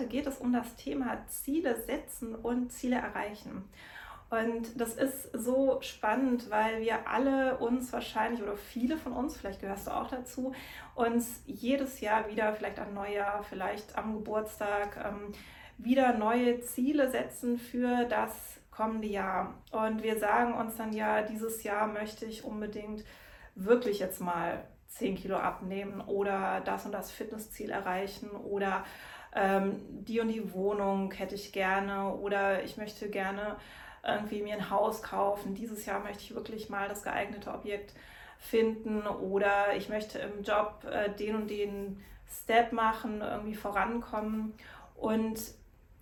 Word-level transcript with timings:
heute 0.00 0.08
geht 0.08 0.26
es 0.26 0.38
um 0.38 0.52
das 0.52 0.76
Thema 0.76 1.18
Ziele 1.28 1.76
setzen 1.82 2.34
und 2.34 2.72
Ziele 2.72 2.96
erreichen. 2.96 3.64
Und 4.30 4.80
das 4.80 4.94
ist 4.94 5.30
so 5.32 5.78
spannend, 5.82 6.50
weil 6.50 6.80
wir 6.80 7.08
alle 7.08 7.58
uns 7.58 7.92
wahrscheinlich 7.92 8.42
oder 8.42 8.56
viele 8.56 8.96
von 8.96 9.12
uns, 9.12 9.36
vielleicht 9.36 9.60
gehörst 9.60 9.88
du 9.88 9.90
auch 9.90 10.06
dazu, 10.06 10.52
uns 10.94 11.42
jedes 11.46 12.00
Jahr 12.00 12.28
wieder, 12.30 12.52
vielleicht 12.54 12.78
am 12.78 12.94
Neujahr, 12.94 13.42
vielleicht 13.42 13.98
am 13.98 14.14
Geburtstag, 14.14 14.96
ähm, 15.04 15.32
wieder 15.78 16.16
neue 16.16 16.60
Ziele 16.60 17.10
setzen 17.10 17.58
für 17.58 18.04
das 18.04 18.32
kommende 18.70 19.08
Jahr. 19.08 19.54
Und 19.72 20.02
wir 20.02 20.18
sagen 20.18 20.54
uns 20.54 20.76
dann 20.76 20.92
ja, 20.92 21.22
dieses 21.22 21.64
Jahr 21.64 21.88
möchte 21.88 22.24
ich 22.24 22.44
unbedingt 22.44 23.04
wirklich 23.56 23.98
jetzt 23.98 24.20
mal 24.20 24.64
10 24.86 25.16
Kilo 25.16 25.36
abnehmen 25.36 26.00
oder 26.00 26.62
das 26.64 26.86
und 26.86 26.92
das 26.92 27.10
Fitnessziel 27.10 27.70
erreichen 27.70 28.30
oder 28.30 28.84
ähm, 29.34 29.80
die 30.04 30.20
und 30.20 30.28
die 30.28 30.52
Wohnung 30.52 31.12
hätte 31.12 31.34
ich 31.34 31.52
gerne 31.52 32.14
oder 32.14 32.62
ich 32.64 32.76
möchte 32.76 33.08
gerne 33.08 33.56
irgendwie 34.02 34.42
mir 34.42 34.54
ein 34.54 34.70
Haus 34.70 35.02
kaufen. 35.02 35.54
Dieses 35.54 35.86
Jahr 35.86 36.00
möchte 36.00 36.22
ich 36.22 36.34
wirklich 36.34 36.68
mal 36.70 36.88
das 36.88 37.02
geeignete 37.02 37.52
Objekt 37.52 37.94
finden 38.38 39.06
oder 39.06 39.76
ich 39.76 39.88
möchte 39.88 40.18
im 40.18 40.42
Job 40.42 40.84
äh, 40.90 41.10
den 41.10 41.36
und 41.36 41.50
den 41.50 42.02
Step 42.28 42.72
machen, 42.72 43.20
irgendwie 43.20 43.54
vorankommen. 43.54 44.54
Und 44.96 45.38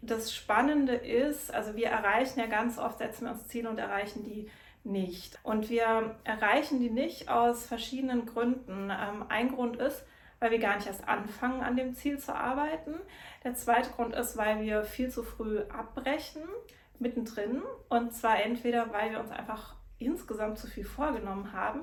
das 0.01 0.33
Spannende 0.33 0.95
ist, 0.95 1.53
also 1.53 1.75
wir 1.75 1.89
erreichen 1.89 2.39
ja 2.39 2.47
ganz 2.47 2.79
oft, 2.79 2.99
setzen 2.99 3.25
wir 3.25 3.33
uns 3.33 3.49
Ziele 3.49 3.69
und 3.69 3.79
erreichen 3.79 4.25
die 4.25 4.49
nicht. 4.85 5.39
Und 5.43 5.69
wir 5.69 6.17
erreichen 6.25 6.81
die 6.81 6.91
nicht 6.91 7.29
aus 7.29 7.67
verschiedenen 7.67 8.27
Gründen. 8.27 8.91
Ähm, 8.91 9.25
ein 9.29 9.53
Grund 9.55 9.77
ist, 9.77 10.05
weil 10.41 10.51
wir 10.51 10.59
gar 10.59 10.77
nicht 10.77 10.87
erst 10.87 11.09
anfangen, 11.09 11.63
an 11.63 11.77
dem 11.77 11.95
Ziel 11.95 12.19
zu 12.19 12.35
arbeiten. 12.35 12.95
Der 13.45 13.55
zweite 13.55 13.91
Grund 13.91 14.15
ist, 14.15 14.37
weil 14.37 14.63
wir 14.63 14.85
viel 14.85 15.11
zu 15.11 15.23
früh 15.23 15.61
abbrechen, 15.69 16.43
mittendrin. 16.99 17.63
Und 17.89 18.15
zwar 18.15 18.43
entweder, 18.43 18.93
weil 18.93 19.11
wir 19.11 19.21
uns 19.21 19.31
einfach 19.31 19.75
insgesamt 19.99 20.59
zu 20.59 20.67
viel 20.67 20.85
vorgenommen 20.85 21.53
haben 21.53 21.81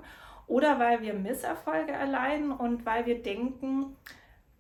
oder 0.48 0.80
weil 0.80 1.02
wir 1.02 1.14
Misserfolge 1.14 1.92
erleiden 1.92 2.52
und 2.52 2.86
weil 2.86 3.06
wir 3.06 3.22
denken, 3.22 3.98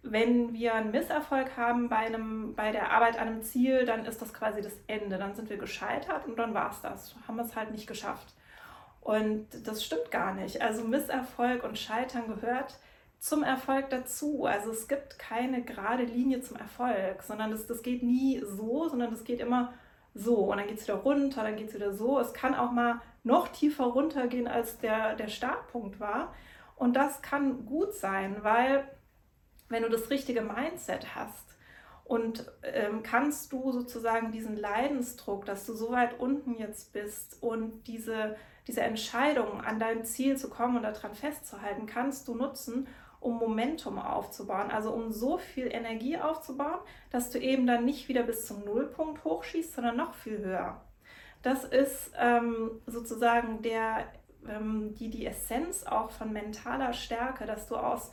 wenn 0.01 0.53
wir 0.53 0.73
einen 0.75 0.91
Misserfolg 0.91 1.57
haben 1.57 1.89
bei, 1.89 1.97
einem, 1.97 2.53
bei 2.53 2.71
der 2.71 2.91
Arbeit 2.91 3.17
an 3.17 3.27
einem 3.27 3.41
Ziel, 3.41 3.85
dann 3.85 4.05
ist 4.05 4.21
das 4.21 4.33
quasi 4.33 4.61
das 4.61 4.73
Ende. 4.87 5.17
Dann 5.17 5.35
sind 5.35 5.49
wir 5.49 5.57
gescheitert 5.57 6.27
und 6.27 6.37
dann 6.37 6.53
war 6.53 6.69
es 6.69 6.81
das. 6.81 7.15
Haben 7.27 7.37
wir 7.37 7.45
es 7.45 7.55
halt 7.55 7.71
nicht 7.71 7.87
geschafft. 7.87 8.33
Und 9.01 9.47
das 9.65 9.83
stimmt 9.83 10.11
gar 10.11 10.33
nicht. 10.33 10.61
Also 10.61 10.83
Misserfolg 10.83 11.63
und 11.63 11.77
Scheitern 11.77 12.27
gehört 12.27 12.79
zum 13.19 13.43
Erfolg 13.43 13.89
dazu. 13.89 14.45
Also 14.45 14.71
es 14.71 14.87
gibt 14.87 15.19
keine 15.19 15.63
gerade 15.63 16.03
Linie 16.03 16.41
zum 16.41 16.57
Erfolg, 16.57 17.23
sondern 17.23 17.51
das, 17.51 17.67
das 17.67 17.81
geht 17.81 18.03
nie 18.03 18.41
so, 18.45 18.87
sondern 18.87 19.11
das 19.11 19.23
geht 19.23 19.39
immer 19.39 19.73
so. 20.13 20.35
Und 20.51 20.57
dann 20.57 20.67
geht 20.67 20.79
es 20.79 20.87
wieder 20.87 20.97
runter, 20.97 21.43
dann 21.43 21.55
geht 21.55 21.69
es 21.69 21.75
wieder 21.75 21.93
so. 21.93 22.19
Es 22.19 22.33
kann 22.33 22.55
auch 22.55 22.71
mal 22.71 23.01
noch 23.23 23.47
tiefer 23.49 23.85
runtergehen, 23.85 24.47
als 24.47 24.77
der, 24.79 25.15
der 25.15 25.27
Startpunkt 25.27 25.99
war. 25.99 26.33
Und 26.75 26.95
das 26.95 27.21
kann 27.21 27.65
gut 27.65 27.93
sein, 27.93 28.37
weil 28.41 28.87
wenn 29.69 29.83
du 29.83 29.89
das 29.89 30.09
richtige 30.09 30.41
Mindset 30.41 31.15
hast 31.15 31.45
und 32.03 32.45
ähm, 32.61 33.01
kannst 33.01 33.51
du 33.51 33.71
sozusagen 33.71 34.31
diesen 34.31 34.55
Leidensdruck, 34.55 35.45
dass 35.45 35.65
du 35.65 35.73
so 35.73 35.91
weit 35.91 36.19
unten 36.19 36.55
jetzt 36.55 36.93
bist 36.93 37.41
und 37.41 37.83
diese, 37.87 38.35
diese 38.67 38.81
Entscheidung, 38.81 39.61
an 39.61 39.79
dein 39.79 40.05
Ziel 40.05 40.37
zu 40.37 40.49
kommen 40.49 40.77
und 40.77 40.83
daran 40.83 41.15
festzuhalten, 41.15 41.87
kannst 41.87 42.27
du 42.27 42.35
nutzen, 42.35 42.87
um 43.25 43.39
Momentum 43.39 43.97
aufzubauen, 43.97 44.69
also 44.69 44.91
um 44.91 45.11
so 45.11 45.37
viel 45.39 45.67
Energie 45.67 46.17
aufzubauen, 46.17 46.79
dass 47.09 47.31
du 47.31 47.39
eben 47.39 47.65
dann 47.65 47.83
nicht 47.83 48.07
wieder 48.07 48.21
bis 48.21 48.45
zum 48.45 48.63
Nullpunkt 48.63 49.23
hochschießt, 49.23 49.73
sondern 49.73 49.97
noch 49.97 50.13
viel 50.13 50.37
höher. 50.37 50.81
Das 51.41 51.63
ist 51.63 52.11
ähm, 52.19 52.81
sozusagen 52.85 53.63
der, 53.63 54.05
ähm, 54.47 54.93
die, 54.93 55.09
die 55.09 55.25
Essenz 55.25 55.85
auch 55.85 56.11
von 56.11 56.31
mentaler 56.31 56.93
Stärke, 56.93 57.45
dass 57.45 57.67
du 57.67 57.75
aus 57.75 58.11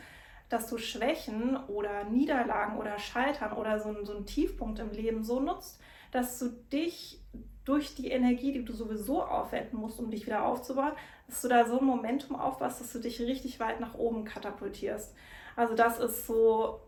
dass 0.49 0.67
du 0.69 0.77
Schwächen 0.77 1.57
oder 1.67 2.05
Niederlagen 2.05 2.77
oder 2.77 2.99
Scheitern 2.99 3.53
oder 3.53 3.81
so, 3.81 4.05
so 4.05 4.15
einen 4.15 4.27
Tiefpunkt 4.27 4.81
im 4.81 4.91
Leben 4.91 5.25
so 5.25 5.41
nutzt, 5.41 5.81
dass 6.11 6.39
du 6.39 6.51
dich 6.71 7.23
durch 7.65 7.95
die 7.95 8.11
Energie, 8.11 8.53
die 8.53 8.65
du 8.65 8.73
sowieso 8.73 9.23
aufwenden 9.23 9.79
musst, 9.79 9.99
um 10.01 10.11
dich 10.11 10.27
wieder 10.27 10.45
aufzubauen, 10.45 10.93
dass 11.29 11.43
du 11.43 11.49
da 11.49 11.65
so 11.65 11.79
ein 11.79 11.85
Momentum 11.85 12.37
aufbaust, 12.37 12.81
dass 12.81 12.93
du 12.93 12.99
dich 12.99 13.21
richtig 13.21 13.61
weit 13.61 13.81
nach 13.81 13.95
oben 13.95 14.25
katapultierst. 14.25 15.15
Also 15.55 15.75
das 15.75 15.99
ist 15.99 16.27
so 16.27 16.81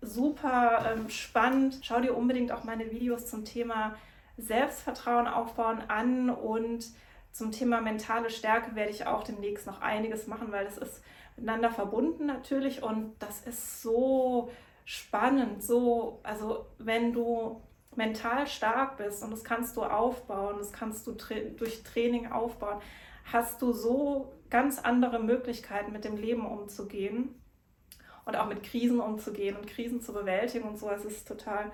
super 0.00 0.94
ähm, 0.94 1.08
spannend. 1.10 1.80
Schau 1.82 2.00
dir 2.00 2.16
unbedingt 2.16 2.52
auch 2.52 2.64
meine 2.64 2.90
Videos 2.90 3.26
zum 3.26 3.44
Thema 3.44 3.96
Selbstvertrauen 4.36 5.26
aufbauen 5.26 5.82
an 5.88 6.30
und 6.30 6.86
zum 7.32 7.52
Thema 7.52 7.80
mentale 7.80 8.30
Stärke 8.30 8.74
werde 8.74 8.90
ich 8.90 9.06
auch 9.06 9.22
demnächst 9.22 9.66
noch 9.66 9.80
einiges 9.80 10.26
machen, 10.26 10.50
weil 10.50 10.64
das 10.64 10.78
ist 10.78 11.02
miteinander 11.36 11.70
verbunden 11.70 12.26
natürlich 12.26 12.82
und 12.82 13.14
das 13.20 13.42
ist 13.42 13.82
so 13.82 14.50
spannend, 14.84 15.62
so, 15.62 16.18
also 16.22 16.66
wenn 16.78 17.12
du 17.12 17.60
mental 17.96 18.46
stark 18.46 18.96
bist 18.96 19.22
und 19.22 19.30
das 19.30 19.44
kannst 19.44 19.76
du 19.76 19.82
aufbauen, 19.82 20.56
das 20.58 20.72
kannst 20.72 21.06
du 21.06 21.12
tra 21.12 21.34
durch 21.56 21.82
Training 21.82 22.30
aufbauen, 22.30 22.80
hast 23.24 23.60
du 23.62 23.72
so 23.72 24.32
ganz 24.48 24.78
andere 24.78 25.18
Möglichkeiten 25.18 25.92
mit 25.92 26.04
dem 26.04 26.16
Leben 26.16 26.46
umzugehen 26.46 27.40
und 28.24 28.36
auch 28.36 28.48
mit 28.48 28.62
Krisen 28.62 29.00
umzugehen 29.00 29.56
und 29.56 29.66
Krisen 29.66 30.00
zu 30.00 30.12
bewältigen 30.12 30.68
und 30.68 30.78
so. 30.78 30.88
Es 30.90 31.04
ist 31.04 31.26
total 31.26 31.72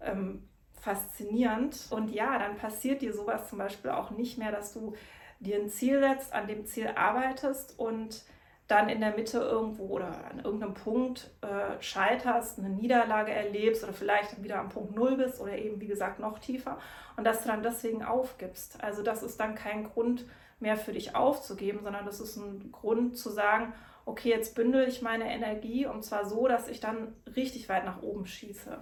ähm, 0.00 0.48
faszinierend. 0.84 1.88
Und 1.90 2.10
ja, 2.10 2.38
dann 2.38 2.56
passiert 2.56 3.02
dir 3.02 3.12
sowas 3.12 3.48
zum 3.48 3.58
Beispiel 3.58 3.90
auch 3.90 4.10
nicht 4.10 4.38
mehr, 4.38 4.52
dass 4.52 4.72
du 4.72 4.94
dir 5.40 5.56
ein 5.56 5.68
Ziel 5.70 6.00
setzt, 6.00 6.32
an 6.32 6.46
dem 6.46 6.66
Ziel 6.66 6.88
arbeitest 6.88 7.78
und 7.78 8.24
dann 8.66 8.88
in 8.88 9.00
der 9.00 9.14
Mitte 9.14 9.38
irgendwo 9.38 9.88
oder 9.88 10.24
an 10.30 10.40
irgendeinem 10.42 10.74
Punkt 10.74 11.30
äh, 11.42 11.82
scheiterst, 11.82 12.58
eine 12.58 12.70
Niederlage 12.70 13.32
erlebst 13.32 13.84
oder 13.84 13.92
vielleicht 13.92 14.42
wieder 14.42 14.58
am 14.58 14.70
Punkt 14.70 14.94
Null 14.94 15.16
bist 15.16 15.40
oder 15.40 15.56
eben, 15.56 15.80
wie 15.80 15.86
gesagt, 15.86 16.18
noch 16.18 16.38
tiefer 16.38 16.78
und 17.16 17.24
dass 17.24 17.42
du 17.42 17.48
dann 17.48 17.62
deswegen 17.62 18.02
aufgibst. 18.02 18.82
Also 18.82 19.02
das 19.02 19.22
ist 19.22 19.38
dann 19.38 19.54
kein 19.54 19.84
Grund 19.84 20.24
mehr 20.60 20.76
für 20.76 20.92
dich 20.92 21.14
aufzugeben, 21.14 21.80
sondern 21.82 22.06
das 22.06 22.20
ist 22.20 22.36
ein 22.36 22.72
Grund 22.72 23.18
zu 23.18 23.28
sagen, 23.28 23.74
okay, 24.06 24.30
jetzt 24.30 24.54
bündel 24.54 24.88
ich 24.88 25.02
meine 25.02 25.30
Energie 25.30 25.86
und 25.86 26.02
zwar 26.02 26.24
so, 26.24 26.48
dass 26.48 26.68
ich 26.68 26.80
dann 26.80 27.14
richtig 27.36 27.68
weit 27.68 27.84
nach 27.84 28.02
oben 28.02 28.26
schieße. 28.26 28.78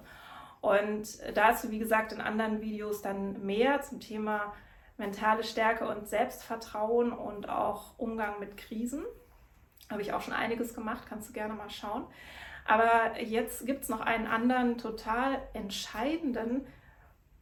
Und 0.60 1.19
dazu, 1.34 1.70
wie 1.72 1.81
gesagt, 1.81 2.12
in 2.12 2.20
anderen 2.20 2.60
Videos 2.60 3.03
dann 3.03 3.44
mehr 3.44 3.82
zum 3.82 3.99
Thema 3.99 4.53
mentale 4.97 5.43
Stärke 5.43 5.88
und 5.88 6.06
Selbstvertrauen 6.06 7.12
und 7.12 7.49
auch 7.49 7.99
Umgang 7.99 8.38
mit 8.38 8.56
Krisen. 8.56 9.04
Habe 9.92 10.03
ich 10.03 10.12
auch 10.12 10.22
schon 10.22 10.34
einiges 10.34 10.75
gemacht, 10.75 11.04
kannst 11.08 11.28
du 11.28 11.32
gerne 11.32 11.54
mal 11.54 11.70
schauen. 11.70 12.04
Aber 12.64 13.20
jetzt 13.20 13.66
gibt 13.66 13.82
es 13.82 13.88
noch 13.88 14.00
einen 14.00 14.26
anderen 14.26 14.78
total 14.78 15.41
entscheidenden 15.53 16.66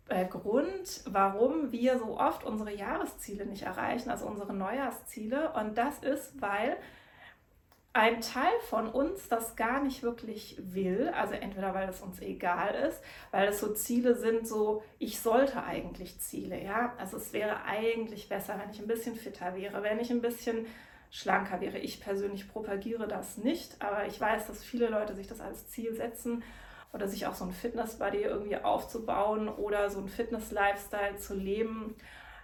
äh, 0.09 0.27
Grund, 0.27 1.03
warum 1.07 1.73
wir 1.73 1.99
so 1.99 2.19
oft 2.19 2.45
unsere 2.45 2.75
Jahresziele 2.75 3.47
nicht 3.47 3.63
erreichen, 3.63 4.11
also 4.11 4.27
unsere 4.27 4.53
Neujahrsziele. 4.55 5.53
Und 5.53 5.77
das 5.79 5.99
ist, 6.01 6.41
weil 6.41 6.77
ein 7.93 8.21
Teil 8.21 8.53
von 8.69 8.89
uns 8.89 9.29
das 9.29 9.57
gar 9.57 9.83
nicht 9.83 10.03
wirklich 10.03 10.57
will, 10.61 11.09
also 11.09 11.35
entweder 11.35 11.75
weil 11.75 11.89
es 11.89 12.01
uns 12.01 12.21
egal 12.21 12.75
ist, 12.75 13.03
weil 13.33 13.49
es 13.49 13.59
so 13.59 13.75
Ziele 13.75 14.15
sind, 14.15 14.47
so 14.47 14.85
ich 14.99 15.19
sollte 15.19 15.65
eigentlich 15.65 16.21
Ziele, 16.21 16.63
ja. 16.63 16.95
Also 16.99 17.17
es 17.17 17.33
wäre 17.33 17.65
eigentlich 17.65 18.29
besser, 18.29 18.61
wenn 18.61 18.71
ich 18.71 18.79
ein 18.79 18.87
bisschen 18.87 19.17
fitter 19.17 19.57
wäre, 19.57 19.83
wenn 19.83 19.99
ich 19.99 20.11
ein 20.11 20.23
bisschen 20.23 20.67
schlanker 21.11 21.61
wäre. 21.61 21.79
Ich 21.79 22.01
persönlich 22.01 22.49
propagiere 22.49 23.09
das 23.09 23.37
nicht, 23.37 23.83
aber 23.83 24.07
ich 24.07 24.21
weiß, 24.21 24.47
dass 24.47 24.65
viele 24.65 24.89
Leute 24.89 25.15
sich 25.15 25.27
das 25.27 25.41
als 25.41 25.69
Ziel 25.69 25.95
setzen 25.95 26.43
oder 26.93 27.09
sich 27.09 27.27
auch 27.27 27.35
so 27.35 27.45
ein 27.45 27.53
Fitness-Buddy 27.53 28.23
irgendwie 28.23 28.57
aufzubauen 28.57 29.49
oder 29.49 29.91
so 29.91 30.01
ein 30.01 30.09
Fitness-Lifestyle 30.09 31.17
zu 31.17 31.35
leben. 31.35 31.97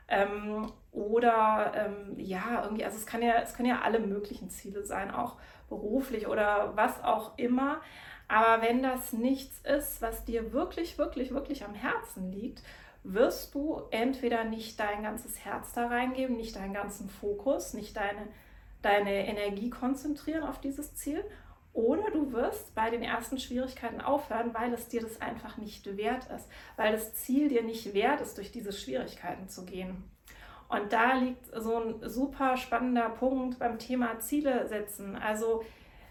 Ähm, 0.08 0.72
oder 0.92 1.72
ähm, 1.74 2.18
ja, 2.18 2.62
irgendwie, 2.62 2.84
also 2.84 2.96
es 2.96 3.06
kann 3.06 3.22
ja, 3.22 3.40
es 3.42 3.54
können 3.54 3.68
ja 3.68 3.80
alle 3.82 3.98
möglichen 3.98 4.50
Ziele 4.50 4.84
sein, 4.84 5.10
auch 5.10 5.36
beruflich 5.69 6.28
oder 6.28 6.76
was 6.76 7.02
auch 7.02 7.36
immer. 7.38 7.80
Aber 8.28 8.62
wenn 8.62 8.82
das 8.82 9.12
nichts 9.12 9.60
ist, 9.60 10.02
was 10.02 10.24
dir 10.24 10.52
wirklich, 10.52 10.98
wirklich, 10.98 11.32
wirklich 11.32 11.64
am 11.64 11.74
Herzen 11.74 12.32
liegt, 12.32 12.62
wirst 13.04 13.54
du 13.54 13.82
entweder 13.90 14.44
nicht 14.44 14.80
dein 14.80 15.02
ganzes 15.04 15.44
Herz 15.44 15.72
da 15.72 15.86
reingeben, 15.86 16.36
nicht 16.36 16.56
deinen 16.56 16.74
ganzen 16.74 17.08
Fokus, 17.08 17.72
nicht 17.72 17.96
deine 17.96 18.28
deine 18.86 19.26
Energie 19.26 19.68
konzentrieren 19.68 20.44
auf 20.44 20.60
dieses 20.60 20.94
Ziel 20.94 21.24
oder 21.72 22.10
du 22.10 22.32
wirst 22.32 22.74
bei 22.74 22.88
den 22.88 23.02
ersten 23.02 23.38
Schwierigkeiten 23.38 24.00
aufhören, 24.00 24.54
weil 24.54 24.72
es 24.72 24.88
dir 24.88 25.02
das 25.02 25.20
einfach 25.20 25.58
nicht 25.58 25.96
wert 25.98 26.26
ist, 26.34 26.48
weil 26.76 26.92
das 26.92 27.14
Ziel 27.14 27.48
dir 27.48 27.62
nicht 27.62 27.92
wert 27.92 28.20
ist, 28.20 28.38
durch 28.38 28.50
diese 28.50 28.72
Schwierigkeiten 28.72 29.48
zu 29.48 29.66
gehen. 29.66 30.04
Und 30.68 30.92
da 30.92 31.14
liegt 31.14 31.44
so 31.54 31.76
ein 31.76 32.08
super 32.08 32.56
spannender 32.56 33.10
Punkt 33.10 33.58
beim 33.58 33.78
Thema 33.78 34.18
Ziele 34.20 34.66
setzen. 34.68 35.16
Also 35.16 35.64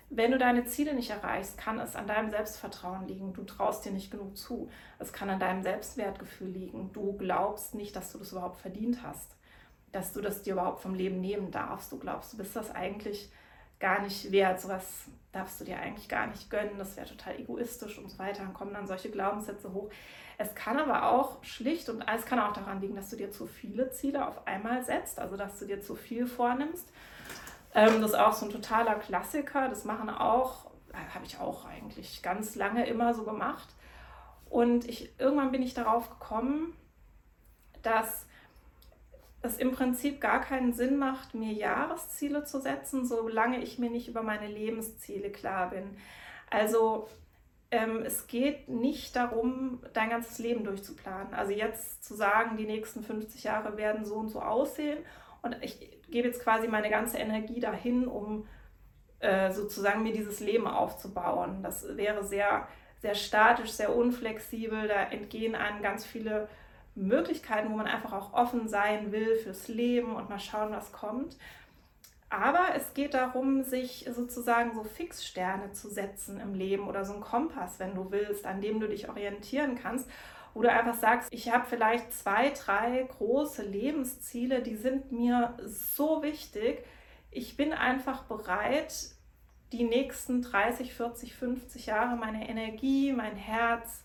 wenn 0.10 0.31
du 0.31 0.38
deine 0.38 0.66
Ziele 0.66 0.94
nicht 0.94 1.10
erreichst, 1.10 1.57
kann 1.57 1.80
es 1.80 1.95
an 1.95 2.07
deinem 2.07 2.30
Selbstvertrauen 2.30 3.07
liegen. 3.07 3.33
Du 3.33 3.44
traust 3.44 3.86
dir 3.86 3.92
nicht 3.92 4.12
genug 4.12 4.38
zu. 4.38 4.69
Es 5.00 5.13
kann 5.13 5.30
an 5.30 5.39
deinem 5.39 5.63
Selbstwertgefühl 5.63 6.50
liegen. 6.50 6.92
Du 6.94 7.13
glaubst 7.13 7.74
nicht, 7.74 7.95
dass 7.95 8.12
du 8.12 8.19
das 8.19 8.31
überhaupt 8.31 8.57
verdient 8.57 9.01
hast, 9.01 9.36
dass 9.96 10.14
du 10.14 10.22
das 10.22 10.42
dir 10.42 10.54
überhaupt 10.54 10.82
vom 10.82 10.94
Leben 10.94 11.22
nehmen 11.22 11.52
darfst. 11.52 11.92
Du 11.92 11.98
glaubst, 11.98 12.34
du 12.34 12.38
bist 12.38 12.56
das 12.56 12.74
eigentlich 12.74 13.32
gar 13.80 14.02
nicht 14.02 14.32
wert. 14.32 14.60
Sowas 14.60 15.06
darfst 15.32 15.60
du 15.60 15.66
dir 15.66 15.80
eigentlich 15.80 16.10
gar 16.10 16.28
nicht 16.28 16.50
gönnen. 16.50 16.78
Das 16.78 16.98
wäre 16.98 17.08
total 17.08 17.40
egoistisch 17.40 17.98
und 17.98 18.10
so 18.10 18.20
weiter. 18.20 18.44
Dann 18.44 18.54
kommen 18.54 18.74
dann 18.74 18.88
solche 18.88 19.10
Glaubenssätze 19.10 19.74
hoch. 19.74 19.90
Es 20.38 20.54
kann 20.54 20.78
aber 20.78 21.10
auch 21.12 21.44
schlicht 21.44 21.88
und 21.90 22.04
es 22.14 22.26
kann 22.26 22.40
auch 22.40 22.54
daran 22.54 22.82
liegen, 22.82 22.96
dass 22.96 23.10
du 23.10 23.16
dir 23.16 23.32
zu 23.32 23.48
viele 23.48 23.90
Ziele 23.92 24.28
auf 24.28 24.46
einmal 24.48 24.84
setzt, 24.84 25.18
also 25.18 25.38
dass 25.38 25.58
du 25.60 25.66
dir 25.66 25.82
zu 25.82 25.96
viel 25.96 26.28
vornimmst 26.28 26.90
ähm, 27.76 28.02
das 28.02 28.12
ist 28.12 28.18
auch 28.18 28.34
so 28.34 28.46
ein 28.46 28.52
totaler 28.52 28.96
Klassiker. 28.96 29.68
Das 29.68 29.84
machen 29.84 30.10
auch, 30.10 30.66
äh, 30.94 31.14
habe 31.14 31.26
ich 31.26 31.38
auch 31.40 31.66
eigentlich 31.66 32.24
ganz 32.24 32.56
lange 32.56 32.88
immer 32.88 33.14
so 33.14 33.24
gemacht. 33.24 33.68
Und 34.50 34.88
ich, 34.88 35.20
irgendwann 35.20 35.52
bin 35.52 35.62
ich 35.62 35.74
darauf 35.74 36.10
gekommen, 36.10 36.74
dass 37.84 38.25
es 39.46 39.58
im 39.58 39.72
Prinzip 39.72 40.20
gar 40.20 40.42
keinen 40.42 40.74
Sinn 40.74 40.98
macht, 40.98 41.34
mir 41.34 41.54
Jahresziele 41.54 42.44
zu 42.44 42.60
setzen, 42.60 43.06
solange 43.06 43.62
ich 43.62 43.80
mir 43.80 43.90
nicht 43.90 44.08
über 44.08 44.24
meine 44.24 44.48
Lebensziele 44.48 45.30
klar 45.30 45.70
bin. 45.70 45.98
Also 46.50 47.08
ähm, 47.72 48.04
es 48.04 48.28
geht 48.28 48.70
nicht 48.70 49.16
darum, 49.16 49.82
dein 49.94 50.10
ganzes 50.10 50.40
Leben 50.40 50.64
durchzuplanen. 50.64 51.34
Also 51.34 51.52
jetzt 51.52 52.04
zu 52.04 52.14
sagen, 52.14 52.58
die 52.58 52.66
nächsten 52.66 53.04
50 53.04 53.44
Jahre 53.44 53.78
werden 53.78 54.06
so 54.06 54.16
und 54.16 54.30
so 54.30 54.42
aussehen 54.42 55.00
und 55.42 55.56
ich 55.62 55.80
gebe 56.10 56.28
jetzt 56.28 56.44
quasi 56.44 56.68
meine 56.68 56.90
ganze 56.90 57.18
Energie 57.18 57.60
dahin, 57.60 58.08
um 58.08 58.48
äh, 59.20 59.52
sozusagen 59.52 60.04
mir 60.04 60.14
dieses 60.14 60.40
Leben 60.40 60.68
aufzubauen. 60.68 61.62
Das 61.64 61.98
wäre 61.98 62.24
sehr, 62.24 62.68
sehr 63.00 63.16
statisch, 63.16 63.72
sehr 63.72 63.96
unflexibel. 63.96 64.88
Da 64.88 65.04
entgehen 65.04 65.56
einem 65.56 65.82
ganz 65.82 66.06
viele 66.06 66.48
Möglichkeiten, 66.96 67.72
wo 67.72 67.76
man 67.78 67.88
einfach 67.88 68.14
auch 68.14 68.34
offen 68.34 68.68
sein 68.68 69.12
will 69.12 69.36
fürs 69.36 69.68
Leben 69.68 70.16
und 70.16 70.30
mal 70.30 70.40
schauen, 70.40 70.72
was 70.72 70.92
kommt. 70.92 71.38
Aber 72.30 72.76
es 72.76 72.94
geht 72.94 73.14
darum, 73.14 73.64
sich 73.64 74.10
sozusagen 74.14 74.74
so 74.74 74.84
Fixsterne 74.84 75.72
zu 75.74 75.90
setzen 75.90 76.40
im 76.40 76.54
Leben 76.54 76.88
oder 76.88 77.06
so 77.06 77.14
ein 77.14 77.22
Kompass, 77.22 77.80
wenn 77.80 77.96
du 77.96 78.12
willst, 78.12 78.46
an 78.46 78.62
dem 78.62 78.80
du 78.80 78.88
dich 78.88 79.10
orientieren 79.10 79.76
kannst 79.76 80.10
wo 80.56 80.62
du 80.62 80.72
einfach 80.72 80.96
sagst, 80.96 81.28
ich 81.32 81.52
habe 81.52 81.66
vielleicht 81.70 82.14
zwei, 82.14 82.50
drei 82.52 83.06
große 83.18 83.62
Lebensziele, 83.62 84.64
die 84.64 84.78
sind 84.78 85.12
mir 85.12 85.54
so 85.66 86.24
wichtig. 86.24 86.84
Ich 87.30 87.58
bin 87.58 87.74
einfach 87.74 88.24
bereit, 88.24 88.96
die 89.74 89.84
nächsten 89.84 90.42
30, 90.42 90.94
40, 90.94 91.36
50 91.36 91.88
Jahre 91.88 92.16
meine 92.16 92.48
Energie, 92.48 93.12
mein 93.12 93.36
Herz, 93.36 94.05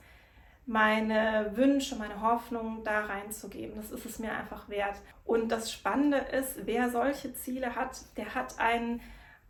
meine 0.71 1.51
Wünsche, 1.57 1.97
meine 1.97 2.23
Hoffnungen 2.23 2.85
da 2.85 3.07
reinzugeben. 3.07 3.77
Das 3.77 3.91
ist 3.91 4.07
es 4.07 4.19
mir 4.19 4.33
einfach 4.33 4.69
wert. 4.69 4.97
Und 5.25 5.51
das 5.51 5.73
Spannende 5.73 6.19
ist, 6.19 6.65
wer 6.65 6.91
solche 6.91 7.35
Ziele 7.35 7.75
hat, 7.75 8.01
der 8.17 8.35
hat 8.35 8.59
ein, 8.59 9.01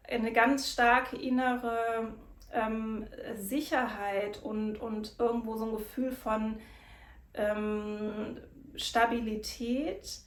eine 0.08 0.32
ganz 0.32 0.72
starke 0.72 1.16
innere 1.16 2.14
ähm, 2.52 3.06
Sicherheit 3.36 4.42
und, 4.42 4.80
und 4.80 5.16
irgendwo 5.18 5.56
so 5.56 5.66
ein 5.66 5.72
Gefühl 5.72 6.12
von, 6.12 6.58
ähm, 7.34 8.38
Stabilität 8.76 10.20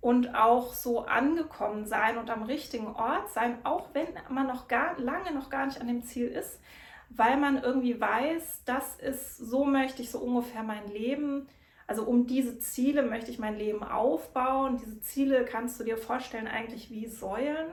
und 0.00 0.34
auch 0.34 0.74
so 0.74 1.06
angekommen 1.06 1.86
sein 1.86 2.18
und 2.18 2.30
am 2.30 2.42
richtigen 2.42 2.88
Ort 2.88 3.30
sein, 3.30 3.58
auch 3.64 3.88
wenn 3.94 4.08
man 4.28 4.46
noch 4.46 4.68
gar 4.68 4.98
lange 4.98 5.32
noch 5.32 5.50
gar 5.50 5.66
nicht 5.66 5.80
an 5.80 5.88
dem 5.88 6.02
Ziel 6.02 6.28
ist, 6.28 6.60
weil 7.10 7.36
man 7.36 7.62
irgendwie 7.62 8.00
weiß, 8.00 8.62
das 8.64 8.96
ist 8.96 9.38
so 9.38 9.64
möchte 9.64 10.02
ich 10.02 10.10
so 10.10 10.18
ungefähr 10.18 10.62
mein 10.62 10.88
Leben. 10.88 11.48
Also 11.86 12.02
um 12.04 12.26
diese 12.26 12.58
Ziele 12.58 13.02
möchte 13.02 13.30
ich 13.30 13.38
mein 13.38 13.56
Leben 13.56 13.82
aufbauen. 13.84 14.78
Diese 14.78 15.00
Ziele 15.00 15.44
kannst 15.44 15.78
du 15.78 15.84
dir 15.84 15.96
vorstellen 15.96 16.48
eigentlich 16.48 16.90
wie 16.90 17.06
Säulen 17.06 17.68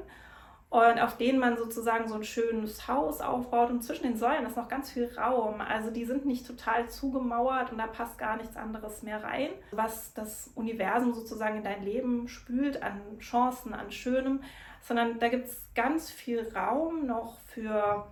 und 0.74 1.00
auf 1.00 1.18
denen 1.18 1.38
man 1.38 1.56
sozusagen 1.56 2.08
so 2.08 2.16
ein 2.16 2.24
schönes 2.24 2.88
Haus 2.88 3.22
aufbaut. 3.22 3.70
Und 3.70 3.84
zwischen 3.84 4.08
den 4.08 4.18
Säulen 4.18 4.46
ist 4.48 4.58
noch 4.58 4.68
ganz 4.68 4.90
viel 4.90 5.08
Raum. 5.16 5.62
Also 5.62 5.92
die 5.92 6.04
sind 6.04 6.26
nicht 6.26 6.48
total 6.48 6.90
zugemauert 6.90 7.72
und 7.72 7.78
da 7.78 7.86
passt 7.86 8.18
gar 8.18 8.38
nichts 8.38 8.56
anderes 8.56 9.04
mehr 9.04 9.24
rein. 9.24 9.50
Was 9.70 10.16
das 10.16 10.50
Universum 10.56 11.14
sozusagen 11.14 11.58
in 11.58 11.64
dein 11.64 11.84
Leben 11.84 12.28
spült 12.28 12.82
an 12.82 13.00
Chancen, 13.20 13.76
an 13.76 13.92
Schönem, 13.92 14.42
sondern 14.82 15.20
da 15.20 15.28
gibt 15.28 15.46
es 15.46 15.62
ganz 15.76 16.10
viel 16.10 16.52
Raum 16.56 17.06
noch 17.06 17.38
für 17.42 18.08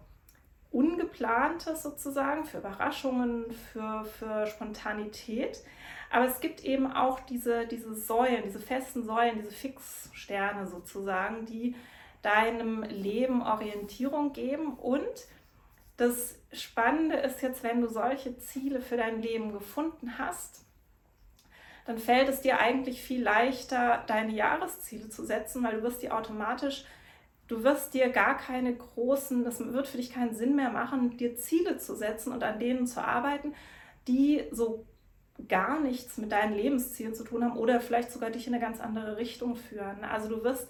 Ungeplantes 0.72 1.84
sozusagen, 1.84 2.46
für 2.46 2.60
Überraschungen, 2.60 3.52
für, 3.52 4.06
für 4.06 4.48
Spontanität. 4.48 5.64
Aber 6.10 6.26
es 6.26 6.40
gibt 6.40 6.64
eben 6.64 6.92
auch 6.92 7.20
diese, 7.22 7.68
diese 7.68 7.94
Säulen, 7.94 8.44
diese 8.44 8.60
festen 8.60 9.04
Säulen, 9.04 9.36
diese 9.38 9.52
Fixsterne 9.52 10.68
sozusagen, 10.68 11.46
die 11.46 11.76
deinem 12.22 12.84
Leben 12.84 13.42
Orientierung 13.42 14.34
geben. 14.34 14.74
Und 14.74 15.28
das 15.98 16.36
Spannende 16.54 17.18
ist 17.18 17.42
jetzt, 17.42 17.64
wenn 17.64 17.82
du 17.82 17.88
solche 17.88 18.38
Ziele 18.38 18.82
für 18.82 18.98
dein 18.98 19.22
Leben 19.22 19.52
gefunden 19.52 20.18
hast, 20.18 20.66
dann 21.86 21.98
fällt 21.98 22.30
es 22.30 22.42
dir 22.42 22.60
eigentlich 22.60 23.02
viel 23.02 23.24
leichter, 23.24 24.04
deine 24.08 24.34
Jahresziele 24.34 25.10
zu 25.10 25.26
setzen, 25.26 25.64
weil 25.64 25.78
du 25.78 25.84
wirst 25.84 26.02
die 26.02 26.12
automatisch, 26.12 26.86
du 27.52 27.64
wirst 27.64 27.94
dir 27.94 28.10
gar 28.10 28.38
keine 28.38 28.76
großen, 28.76 29.44
das 29.44 29.60
wird 29.60 29.88
für 29.88 29.98
dich 29.98 30.12
keinen 30.14 30.34
Sinn 30.34 30.56
mehr 30.56 30.70
machen, 30.70 31.18
dir 31.18 31.36
Ziele 31.36 31.78
zu 31.78 31.96
setzen 31.96 32.32
und 32.32 32.44
an 32.44 32.60
denen 32.60 32.88
zu 32.88 33.04
arbeiten, 33.04 33.54
die 34.08 34.44
so 34.52 34.86
gar 35.48 35.80
nichts 35.80 36.18
mit 36.18 36.32
deinen 36.32 36.54
Lebenszielen 36.54 37.14
zu 37.14 37.24
tun 37.24 37.44
haben 37.44 37.58
oder 37.58 37.80
vielleicht 37.82 38.12
sogar 38.12 38.30
dich 38.30 38.48
in 38.48 38.54
eine 38.54 38.62
ganz 38.62 38.80
andere 38.80 39.18
Richtung 39.18 39.56
führen. 39.56 40.04
Also 40.04 40.30
du 40.30 40.44
wirst 40.44 40.70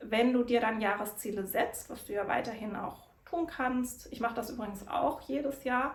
wenn 0.00 0.32
du 0.32 0.44
dir 0.44 0.60
dann 0.60 0.80
Jahresziele 0.80 1.46
setzt, 1.46 1.90
was 1.90 2.04
du 2.06 2.12
ja 2.12 2.28
weiterhin 2.28 2.76
auch 2.76 3.08
tun 3.24 3.46
kannst, 3.46 4.10
ich 4.12 4.20
mache 4.20 4.34
das 4.34 4.50
übrigens 4.50 4.86
auch 4.88 5.20
jedes 5.22 5.64
Jahr, 5.64 5.94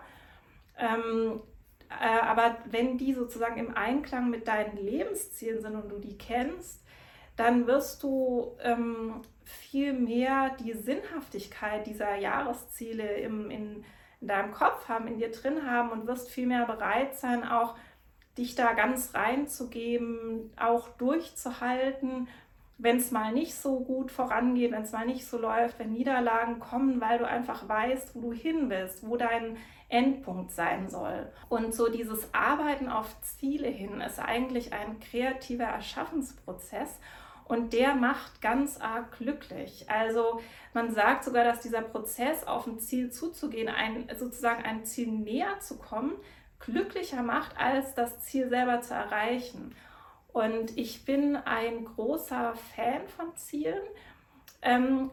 ähm, 0.78 1.40
äh, 1.88 2.20
aber 2.20 2.56
wenn 2.66 2.98
die 2.98 3.14
sozusagen 3.14 3.58
im 3.58 3.76
Einklang 3.76 4.30
mit 4.30 4.48
deinen 4.48 4.76
Lebenszielen 4.76 5.60
sind 5.60 5.74
und 5.74 5.90
du 5.90 5.98
die 5.98 6.18
kennst, 6.18 6.82
dann 7.36 7.66
wirst 7.66 8.02
du 8.02 8.56
ähm, 8.60 9.22
viel 9.44 9.92
mehr 9.92 10.56
die 10.60 10.72
Sinnhaftigkeit 10.72 11.86
dieser 11.86 12.16
Jahresziele 12.16 13.16
im, 13.18 13.50
in, 13.50 13.84
in 14.20 14.28
deinem 14.28 14.52
Kopf 14.52 14.88
haben, 14.88 15.06
in 15.06 15.18
dir 15.18 15.30
drin 15.30 15.70
haben 15.70 15.90
und 15.90 16.06
wirst 16.06 16.30
viel 16.30 16.46
mehr 16.46 16.66
bereit 16.66 17.16
sein, 17.16 17.46
auch 17.46 17.76
dich 18.36 18.54
da 18.54 18.72
ganz 18.72 19.14
reinzugeben, 19.14 20.52
auch 20.56 20.88
durchzuhalten 20.96 22.28
wenn 22.78 22.96
es 22.96 23.10
mal 23.10 23.32
nicht 23.32 23.54
so 23.54 23.80
gut 23.80 24.10
vorangeht, 24.10 24.72
wenn 24.72 24.82
es 24.82 24.92
mal 24.92 25.06
nicht 25.06 25.26
so 25.26 25.38
läuft, 25.38 25.78
wenn 25.78 25.92
Niederlagen 25.92 26.58
kommen, 26.58 27.00
weil 27.00 27.18
du 27.18 27.26
einfach 27.26 27.68
weißt, 27.68 28.14
wo 28.14 28.20
du 28.20 28.32
hin 28.32 28.68
willst, 28.68 29.06
wo 29.06 29.16
dein 29.16 29.56
Endpunkt 29.88 30.50
sein 30.50 30.88
soll. 30.88 31.30
Und 31.48 31.72
so 31.72 31.88
dieses 31.88 32.32
Arbeiten 32.34 32.88
auf 32.88 33.20
Ziele 33.20 33.68
hin 33.68 34.00
ist 34.00 34.18
eigentlich 34.18 34.72
ein 34.72 34.98
kreativer 34.98 35.64
Erschaffensprozess 35.64 36.98
und 37.46 37.72
der 37.72 37.94
macht 37.94 38.40
ganz 38.40 38.80
arg 38.80 39.18
glücklich. 39.18 39.88
Also 39.88 40.40
man 40.72 40.94
sagt 40.94 41.24
sogar, 41.24 41.44
dass 41.44 41.60
dieser 41.60 41.82
Prozess 41.82 42.46
auf 42.46 42.66
ein 42.66 42.78
Ziel 42.78 43.10
zuzugehen, 43.10 43.68
ein, 43.68 44.08
sozusagen 44.16 44.64
ein 44.64 44.84
Ziel 44.84 45.08
näher 45.08 45.60
zu 45.60 45.78
kommen, 45.78 46.12
glücklicher 46.58 47.22
macht, 47.22 47.58
als 47.58 47.94
das 47.94 48.20
Ziel 48.20 48.48
selber 48.48 48.80
zu 48.80 48.94
erreichen. 48.94 49.74
Und 50.32 50.76
ich 50.76 51.04
bin 51.04 51.36
ein 51.36 51.84
großer 51.84 52.54
Fan 52.74 53.06
von 53.08 53.36
Zielen. 53.36 53.82
Ähm, 54.62 55.10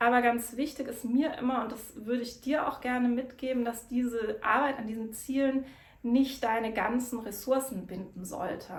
aber 0.00 0.20
ganz 0.20 0.56
wichtig 0.56 0.88
ist 0.88 1.04
mir 1.04 1.38
immer, 1.38 1.62
und 1.62 1.72
das 1.72 2.04
würde 2.04 2.22
ich 2.22 2.40
dir 2.40 2.68
auch 2.68 2.80
gerne 2.80 3.08
mitgeben, 3.08 3.64
dass 3.64 3.88
diese 3.88 4.38
Arbeit 4.42 4.78
an 4.78 4.86
diesen 4.86 5.12
Zielen 5.12 5.64
nicht 6.02 6.44
deine 6.44 6.72
ganzen 6.72 7.20
Ressourcen 7.20 7.86
binden 7.86 8.24
sollte 8.24 8.74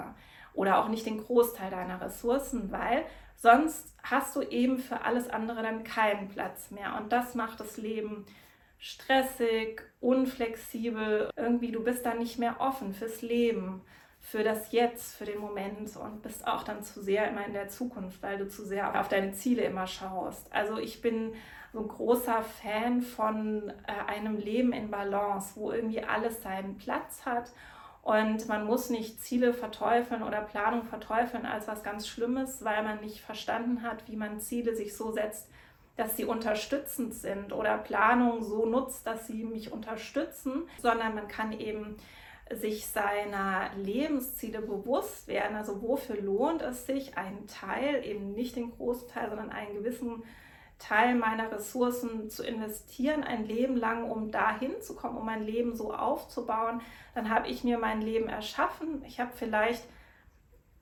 oder 0.53 0.79
auch 0.79 0.89
nicht 0.89 1.06
den 1.06 1.24
Großteil 1.24 1.72
deiner 1.72 2.01
Ressourcen, 2.01 2.72
weil 2.72 3.06
sonst 3.36 3.96
hast 4.03 4.36
du 4.36 4.41
eben 4.41 4.79
für 4.79 5.01
alles 5.01 5.29
andere 5.29 5.62
dann 5.62 5.84
keinen 5.84 6.27
Platz 6.27 6.72
mehr. 6.72 6.98
Und 6.98 7.12
das 7.12 7.36
macht 7.36 7.60
das 7.60 7.77
Leben 7.77 8.25
stressig, 8.77 9.82
unflexibel. 10.00 11.29
Irgendwie, 11.36 11.72
du 11.72 11.84
bist 11.84 12.06
dann 12.06 12.20
nicht 12.20 12.39
mehr 12.39 12.60
offen 12.60 12.94
fürs 12.94 13.22
Leben 13.22 13.82
für 14.20 14.44
das 14.44 14.72
Jetzt, 14.72 15.15
für 15.15 15.25
den 15.25 15.39
Moment 15.39 15.96
und 15.96 16.22
bist 16.22 16.46
auch 16.46 16.63
dann 16.63 16.84
zu 16.84 17.01
sehr 17.01 17.29
immer 17.29 17.46
in 17.46 17.53
der 17.53 17.70
Zukunft, 17.70 18.22
weil 18.22 18.38
du 18.38 18.48
zu 18.48 18.65
sehr 18.65 19.00
auf 19.00 19.08
deine 19.08 19.32
Ziele 19.32 19.63
immer 19.63 19.88
schaust. 19.88 20.51
Also 20.53 20.77
ich 20.77 21.01
bin 21.01 21.34
so 21.72 21.79
ein 21.79 21.88
großer 21.88 22.41
Fan 22.41 23.01
von 23.01 23.70
äh, 23.88 24.12
einem 24.12 24.38
Leben 24.38 24.74
in 24.74 24.91
Balance, 24.91 25.53
wo 25.56 25.72
irgendwie 25.72 26.03
alles 26.03 26.41
seinen 26.41 26.77
Platz 26.77 27.25
hat 27.25 27.51
und 28.09 28.47
man 28.47 28.65
muss 28.65 28.89
nicht 28.89 29.21
Ziele 29.21 29.53
verteufeln 29.53 30.23
oder 30.23 30.41
Planung 30.41 30.83
verteufeln 30.83 31.45
als 31.45 31.67
was 31.67 31.83
ganz 31.83 32.07
Schlimmes, 32.07 32.65
weil 32.65 32.81
man 32.81 33.01
nicht 33.01 33.21
verstanden 33.21 33.83
hat, 33.83 34.07
wie 34.07 34.15
man 34.15 34.39
Ziele 34.39 34.75
sich 34.75 34.97
so 34.97 35.11
setzt, 35.11 35.47
dass 35.95 36.17
sie 36.17 36.25
unterstützend 36.25 37.13
sind 37.13 37.53
oder 37.53 37.77
Planung 37.77 38.41
so 38.41 38.65
nutzt, 38.65 39.05
dass 39.05 39.27
sie 39.27 39.43
mich 39.43 39.71
unterstützen, 39.71 40.63
sondern 40.81 41.13
man 41.13 41.27
kann 41.27 41.51
eben 41.51 41.97
sich 42.51 42.87
seiner 42.87 43.69
Lebensziele 43.77 44.63
bewusst 44.63 45.27
werden. 45.27 45.55
Also 45.55 45.83
wofür 45.83 46.19
lohnt 46.19 46.63
es 46.63 46.87
sich, 46.87 47.15
einen 47.15 47.45
Teil, 47.45 48.03
eben 48.03 48.33
nicht 48.33 48.55
den 48.55 48.71
großen 48.71 49.07
Teil, 49.07 49.29
sondern 49.29 49.51
einen 49.51 49.75
gewissen 49.75 50.23
Teil 50.79 51.15
meiner 51.15 51.51
Ressourcen 51.51 52.29
zu 52.29 52.43
investieren, 52.43 53.24
ein 53.24 53.45
Leben 53.45 53.75
lang, 53.75 54.09
um 54.09 54.31
dahin 54.31 54.81
zu 54.81 54.95
kommen, 54.95 55.17
um 55.17 55.25
mein 55.25 55.45
Leben 55.45 55.75
so 55.75 55.93
aufzubauen. 55.93 56.81
Dann 57.13 57.29
habe 57.29 57.50
ich 57.50 57.63
mir 57.63 57.77
mein 57.77 58.01
Leben 58.01 58.29
erschaffen. 58.29 59.03
Ich 59.05 59.19
habe 59.19 59.31
vielleicht 59.36 59.83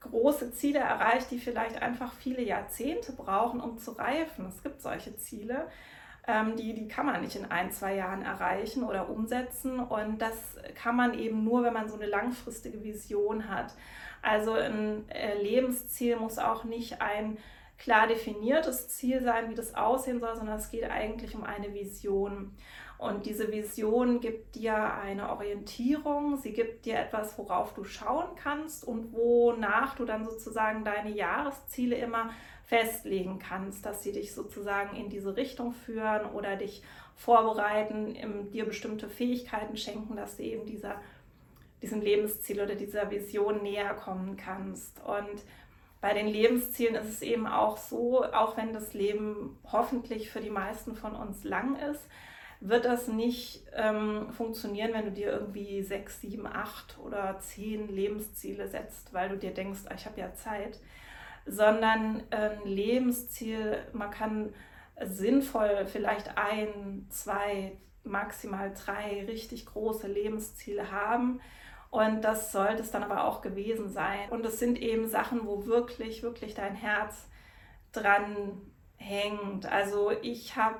große 0.02 0.52
Ziele 0.54 0.80
erreicht, 0.80 1.32
die 1.32 1.40
vielleicht 1.40 1.82
einfach 1.82 2.14
viele 2.14 2.44
Jahrzehnte 2.44 3.12
brauchen, 3.12 3.60
um 3.60 3.80
zu 3.80 3.92
reifen. 3.92 4.46
Es 4.48 4.62
gibt 4.62 4.82
solche 4.82 5.18
Ziele, 5.18 5.68
ähm, 6.28 6.56
die, 6.56 6.74
die 6.74 6.88
kann 6.88 7.08
man 7.08 7.22
nicht 7.22 7.36
in 7.36 7.46
ein, 7.46 7.72
zwei 7.72 7.96
Jahren 7.96 8.22
erreichen 8.22 8.84
oder 8.84 9.10
umsetzen. 9.10 9.80
Und 9.80 10.20
das 10.22 10.58
kann 10.76 10.96
man 10.96 11.18
eben 11.18 11.44
nur, 11.44 11.64
wenn 11.64 11.74
man 11.74 11.90
so 11.90 11.96
eine 11.96 12.06
langfristige 12.06 12.84
Vision 12.84 13.50
hat. 13.50 13.74
Also 14.22 14.54
ein 14.54 15.10
äh, 15.10 15.42
Lebensziel 15.42 16.18
muss 16.18 16.38
auch 16.38 16.64
nicht 16.66 17.02
ein 17.02 17.38
klar 17.78 18.08
definiertes 18.08 18.90
Ziel 18.90 19.22
sein, 19.22 19.50
wie 19.50 19.56
das 19.56 19.76
aussehen 19.76 20.20
soll, 20.20 20.36
sondern 20.36 20.58
es 20.58 20.72
geht 20.72 20.84
eigentlich 20.90 21.36
um 21.36 21.44
eine 21.44 21.74
Vision. 21.74 22.56
Und 22.98 23.28
diese 23.28 23.52
Vision 23.52 24.20
gibt 24.20 24.56
dir 24.56 24.76
eine 24.76 25.30
Orientierung, 25.30 26.38
sie 26.38 26.52
gibt 26.52 26.86
dir 26.86 26.98
etwas, 26.98 27.38
worauf 27.38 27.74
du 27.76 27.84
schauen 27.84 28.36
kannst 28.42 28.84
und 28.84 29.14
wonach 29.14 29.96
du 29.96 30.06
dann 30.06 30.26
sozusagen 30.26 30.84
deine 30.84 31.12
Jahresziele 31.12 31.96
immer 31.96 32.32
festlegen 32.66 33.38
kannst, 33.40 33.86
dass 33.86 34.04
sie 34.04 34.12
dich 34.12 34.34
sozusagen 34.34 34.98
in 34.98 35.10
diese 35.10 35.38
Richtung 35.38 35.74
führen 35.74 36.32
oder 36.32 36.56
dich 36.56 36.82
vorbereiten, 37.16 38.52
dir 38.52 38.66
bestimmte 38.66 39.10
Fähigkeiten 39.10 39.78
schenken, 39.78 40.16
dass 40.16 40.38
du 40.38 40.44
eben 40.44 40.66
dieser, 40.66 41.00
diesem 41.82 42.02
Lebensziel 42.02 42.62
oder 42.62 42.76
dieser 42.76 43.10
Vision 43.12 43.62
näher 43.62 43.94
kommen 43.94 44.38
kannst. 44.38 45.00
Und 45.04 45.44
bei 46.02 46.14
den 46.14 46.28
Lebenszielen 46.28 46.96
ist 46.96 47.10
es 47.10 47.22
eben 47.22 47.48
auch 47.48 47.78
so, 47.78 48.24
auch 48.24 48.58
wenn 48.58 48.74
das 48.74 48.94
Leben 48.94 49.58
hoffentlich 49.72 50.30
für 50.30 50.42
die 50.42 50.50
meisten 50.50 50.96
von 50.96 51.16
uns 51.16 51.44
lang 51.44 51.76
ist, 51.92 52.08
wird 52.60 52.86
das 52.86 53.08
nicht 53.08 53.64
ähm, 53.76 54.32
funktionieren, 54.32 54.94
wenn 54.94 55.06
du 55.06 55.12
dir 55.12 55.32
irgendwie 55.32 55.84
sechs, 55.84 56.22
sieben, 56.22 56.48
acht 56.48 56.98
oder 57.00 57.40
zehn 57.40 57.88
Lebensziele 57.88 58.68
setzt, 58.68 59.14
weil 59.14 59.30
du 59.30 59.38
dir 59.38 59.54
denkst, 59.54 59.82
ah, 59.86 59.94
ich 59.96 60.06
habe 60.06 60.20
ja 60.20 60.34
Zeit, 60.34 60.80
sondern 61.46 62.24
ein 62.32 62.66
Lebensziel, 62.66 63.78
man 63.94 64.12
kann 64.12 64.54
sinnvoll 65.06 65.86
vielleicht 65.86 66.38
ein, 66.38 67.06
zwei, 67.10 67.78
maximal 68.04 68.74
drei 68.74 69.26
richtig 69.26 69.66
große 69.66 70.08
Lebensziele 70.08 70.92
haben. 70.92 71.42
Und 71.90 72.22
das 72.22 72.52
sollte 72.52 72.82
es 72.82 72.92
dann 72.92 73.04
aber 73.04 73.24
auch 73.24 73.42
gewesen 73.42 73.90
sein. 73.90 74.30
Und 74.30 74.46
es 74.46 74.60
sind 74.60 74.78
eben 74.80 75.08
Sachen, 75.08 75.46
wo 75.46 75.66
wirklich, 75.66 76.22
wirklich 76.24 76.54
dein 76.54 76.76
Herz 76.76 77.28
dran 77.92 78.62
hängt. 78.98 79.66
Also 79.66 80.12
ich 80.22 80.56
habe 80.56 80.80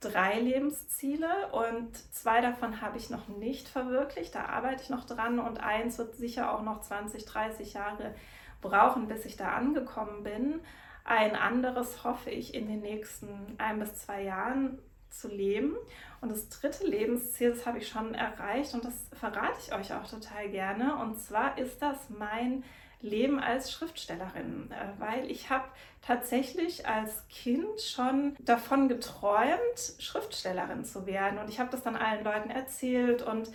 drei 0.00 0.38
Lebensziele 0.40 1.48
und 1.52 1.96
zwei 2.14 2.40
davon 2.40 2.80
habe 2.80 2.98
ich 2.98 3.10
noch 3.10 3.28
nicht 3.28 3.68
verwirklicht. 3.68 4.34
Da 4.34 4.46
arbeite 4.46 4.82
ich 4.82 4.90
noch 4.90 5.04
dran 5.04 5.38
und 5.38 5.60
eins 5.60 5.98
wird 5.98 6.16
sicher 6.16 6.52
auch 6.52 6.62
noch 6.62 6.80
20, 6.80 7.24
30 7.24 7.74
Jahre 7.74 8.14
brauchen, 8.60 9.08
bis 9.08 9.24
ich 9.24 9.36
da 9.36 9.52
angekommen 9.52 10.22
bin. 10.22 10.60
Ein 11.04 11.36
anderes 11.36 12.04
hoffe 12.04 12.30
ich 12.30 12.54
in 12.54 12.66
den 12.66 12.80
nächsten 12.80 13.54
ein 13.58 13.78
bis 13.78 13.94
zwei 13.94 14.22
Jahren 14.22 14.78
zu 15.18 15.28
leben. 15.28 15.76
Und 16.20 16.30
das 16.30 16.48
dritte 16.48 16.86
Lebensziel, 16.86 17.50
das 17.50 17.66
habe 17.66 17.78
ich 17.78 17.88
schon 17.88 18.14
erreicht 18.14 18.74
und 18.74 18.84
das 18.84 18.94
verrate 19.12 19.58
ich 19.60 19.74
euch 19.74 19.92
auch 19.92 20.08
total 20.08 20.48
gerne. 20.48 20.96
Und 20.96 21.20
zwar 21.20 21.58
ist 21.58 21.80
das 21.82 22.08
mein 22.08 22.64
Leben 23.00 23.38
als 23.38 23.70
Schriftstellerin, 23.72 24.70
äh, 24.70 25.00
weil 25.00 25.30
ich 25.30 25.50
habe 25.50 25.64
tatsächlich 26.02 26.86
als 26.86 27.26
Kind 27.28 27.80
schon 27.80 28.36
davon 28.40 28.88
geträumt, 28.88 29.94
Schriftstellerin 29.98 30.84
zu 30.84 31.06
werden. 31.06 31.38
Und 31.38 31.48
ich 31.48 31.60
habe 31.60 31.70
das 31.70 31.82
dann 31.82 31.96
allen 31.96 32.24
Leuten 32.24 32.50
erzählt 32.50 33.22
und 33.22 33.50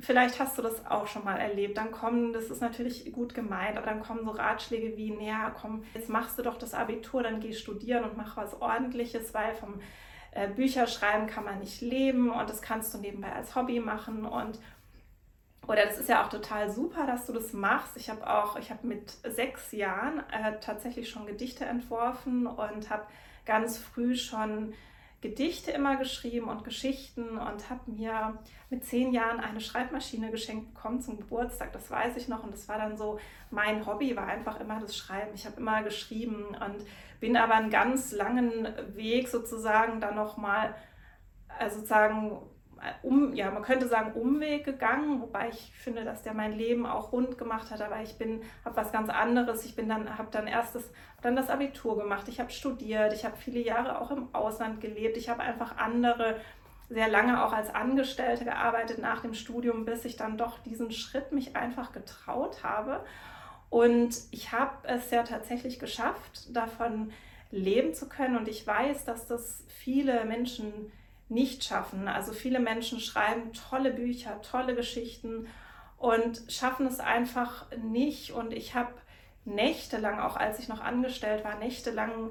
vielleicht 0.00 0.40
hast 0.40 0.58
du 0.58 0.62
das 0.62 0.86
auch 0.86 1.06
schon 1.06 1.24
mal 1.24 1.36
erlebt. 1.36 1.76
Dann 1.76 1.92
kommen, 1.92 2.32
das 2.32 2.44
ist 2.44 2.60
natürlich 2.60 3.12
gut 3.12 3.34
gemeint, 3.34 3.76
aber 3.76 3.86
dann 3.86 4.00
kommen 4.00 4.24
so 4.24 4.30
Ratschläge 4.30 4.96
wie, 4.96 5.10
naja, 5.10 5.54
komm, 5.58 5.84
jetzt 5.94 6.08
machst 6.08 6.38
du 6.38 6.42
doch 6.42 6.58
das 6.58 6.74
Abitur, 6.74 7.22
dann 7.22 7.40
geh 7.40 7.52
studieren 7.52 8.04
und 8.04 8.16
mach 8.16 8.36
was 8.36 8.60
Ordentliches, 8.60 9.32
weil 9.34 9.54
vom 9.54 9.80
äh, 10.32 10.48
Bücherschreiben 10.48 11.26
kann 11.26 11.44
man 11.44 11.58
nicht 11.58 11.80
leben 11.80 12.30
und 12.30 12.48
das 12.48 12.62
kannst 12.62 12.94
du 12.94 12.98
nebenbei 12.98 13.32
als 13.32 13.54
Hobby 13.54 13.80
machen 13.80 14.24
und 14.24 14.58
oder 15.66 15.84
das 15.84 15.98
ist 15.98 16.08
ja 16.08 16.24
auch 16.24 16.30
total 16.30 16.70
super, 16.70 17.06
dass 17.06 17.26
du 17.26 17.32
das 17.32 17.52
machst. 17.52 17.96
Ich 17.96 18.10
habe 18.10 18.28
auch, 18.28 18.56
ich 18.56 18.70
habe 18.70 18.86
mit 18.86 19.10
sechs 19.22 19.70
Jahren 19.70 20.18
äh, 20.32 20.58
tatsächlich 20.60 21.08
schon 21.08 21.26
Gedichte 21.26 21.64
entworfen 21.64 22.46
und 22.46 22.90
habe 22.90 23.06
ganz 23.44 23.78
früh 23.78 24.16
schon 24.16 24.72
Gedichte 25.20 25.70
immer 25.70 25.96
geschrieben 25.96 26.48
und 26.48 26.64
Geschichten 26.64 27.36
und 27.36 27.68
habe 27.68 27.90
mir 27.90 28.38
mit 28.70 28.84
zehn 28.86 29.12
Jahren 29.12 29.38
eine 29.38 29.60
Schreibmaschine 29.60 30.30
geschenkt 30.30 30.72
bekommen 30.72 31.02
zum 31.02 31.18
Geburtstag. 31.18 31.72
Das 31.74 31.90
weiß 31.90 32.16
ich 32.16 32.26
noch 32.26 32.42
und 32.42 32.54
das 32.54 32.68
war 32.68 32.78
dann 32.78 32.96
so, 32.96 33.20
mein 33.50 33.84
Hobby 33.86 34.16
war 34.16 34.26
einfach 34.26 34.58
immer 34.60 34.80
das 34.80 34.96
Schreiben. 34.96 35.32
Ich 35.34 35.44
habe 35.44 35.60
immer 35.60 35.82
geschrieben 35.82 36.46
und 36.46 36.86
bin 37.20 37.36
aber 37.36 37.54
einen 37.54 37.70
ganz 37.70 38.12
langen 38.12 38.66
Weg 38.94 39.28
sozusagen 39.28 40.00
dann 40.00 40.16
nochmal, 40.16 40.74
also 41.58 41.76
sozusagen 41.76 42.38
um, 43.02 43.34
ja, 43.34 43.50
man 43.50 43.62
könnte 43.62 43.88
sagen, 43.88 44.12
Umweg 44.18 44.64
gegangen, 44.64 45.20
wobei 45.20 45.50
ich 45.50 45.72
finde, 45.74 46.04
dass 46.04 46.22
der 46.22 46.32
mein 46.32 46.52
Leben 46.52 46.86
auch 46.86 47.12
rund 47.12 47.36
gemacht 47.36 47.70
hat, 47.70 47.82
aber 47.82 48.00
ich 48.00 48.16
bin, 48.16 48.42
habe 48.64 48.76
was 48.76 48.90
ganz 48.90 49.10
anderes. 49.10 49.64
Ich 49.64 49.76
bin 49.76 49.88
dann, 49.88 50.16
habe 50.16 50.28
dann 50.30 50.46
erst 50.46 50.78
dann 51.20 51.36
das 51.36 51.50
Abitur 51.50 51.98
gemacht, 51.98 52.28
ich 52.28 52.40
habe 52.40 52.50
studiert, 52.50 53.12
ich 53.12 53.24
habe 53.24 53.36
viele 53.36 53.60
Jahre 53.60 54.00
auch 54.00 54.10
im 54.10 54.34
Ausland 54.34 54.80
gelebt, 54.80 55.16
ich 55.16 55.28
habe 55.28 55.42
einfach 55.42 55.76
andere, 55.76 56.36
sehr 56.88 57.08
lange 57.08 57.44
auch 57.44 57.52
als 57.52 57.72
Angestellte 57.72 58.44
gearbeitet 58.44 58.98
nach 58.98 59.20
dem 59.20 59.34
Studium, 59.34 59.84
bis 59.84 60.04
ich 60.04 60.16
dann 60.16 60.36
doch 60.36 60.58
diesen 60.58 60.90
Schritt 60.90 61.32
mich 61.32 61.54
einfach 61.56 61.92
getraut 61.92 62.64
habe. 62.64 63.04
Und 63.70 64.16
ich 64.32 64.52
habe 64.52 64.76
es 64.88 65.10
ja 65.10 65.22
tatsächlich 65.22 65.78
geschafft, 65.78 66.54
davon 66.54 67.12
leben 67.50 67.94
zu 67.94 68.08
können. 68.08 68.36
Und 68.36 68.48
ich 68.48 68.66
weiß, 68.66 69.04
dass 69.04 69.26
das 69.26 69.64
viele 69.68 70.24
Menschen 70.24 70.92
nicht 71.28 71.64
schaffen. 71.64 72.08
Also 72.08 72.32
viele 72.32 72.58
Menschen 72.58 73.00
schreiben 73.00 73.52
tolle 73.52 73.92
Bücher, 73.92 74.42
tolle 74.42 74.74
Geschichten 74.74 75.46
und 75.96 76.42
schaffen 76.48 76.86
es 76.86 76.98
einfach 76.98 77.66
nicht. 77.76 78.32
Und 78.32 78.52
ich 78.52 78.74
habe 78.74 78.92
nächtelang, 79.44 80.18
auch 80.18 80.36
als 80.36 80.58
ich 80.58 80.68
noch 80.68 80.80
angestellt 80.80 81.44
war, 81.44 81.56
nächtelang 81.56 82.30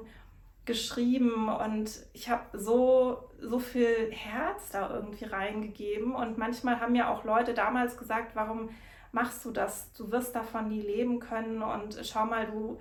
geschrieben 0.66 1.48
und 1.48 1.90
ich 2.12 2.28
habe 2.28 2.56
so, 2.56 3.30
so 3.40 3.58
viel 3.58 4.12
Herz 4.12 4.70
da 4.70 4.94
irgendwie 4.94 5.24
reingegeben. 5.24 6.14
Und 6.14 6.38
manchmal 6.38 6.80
haben 6.80 6.92
mir 6.92 7.08
auch 7.08 7.24
Leute 7.24 7.54
damals 7.54 7.96
gesagt, 7.96 8.36
warum 8.36 8.68
machst 9.12 9.44
du 9.44 9.50
das? 9.50 9.92
Du 9.92 10.10
wirst 10.10 10.34
davon 10.34 10.68
nie 10.68 10.80
leben 10.80 11.20
können 11.20 11.62
und 11.62 11.98
schau 12.04 12.26
mal, 12.26 12.46
du 12.46 12.78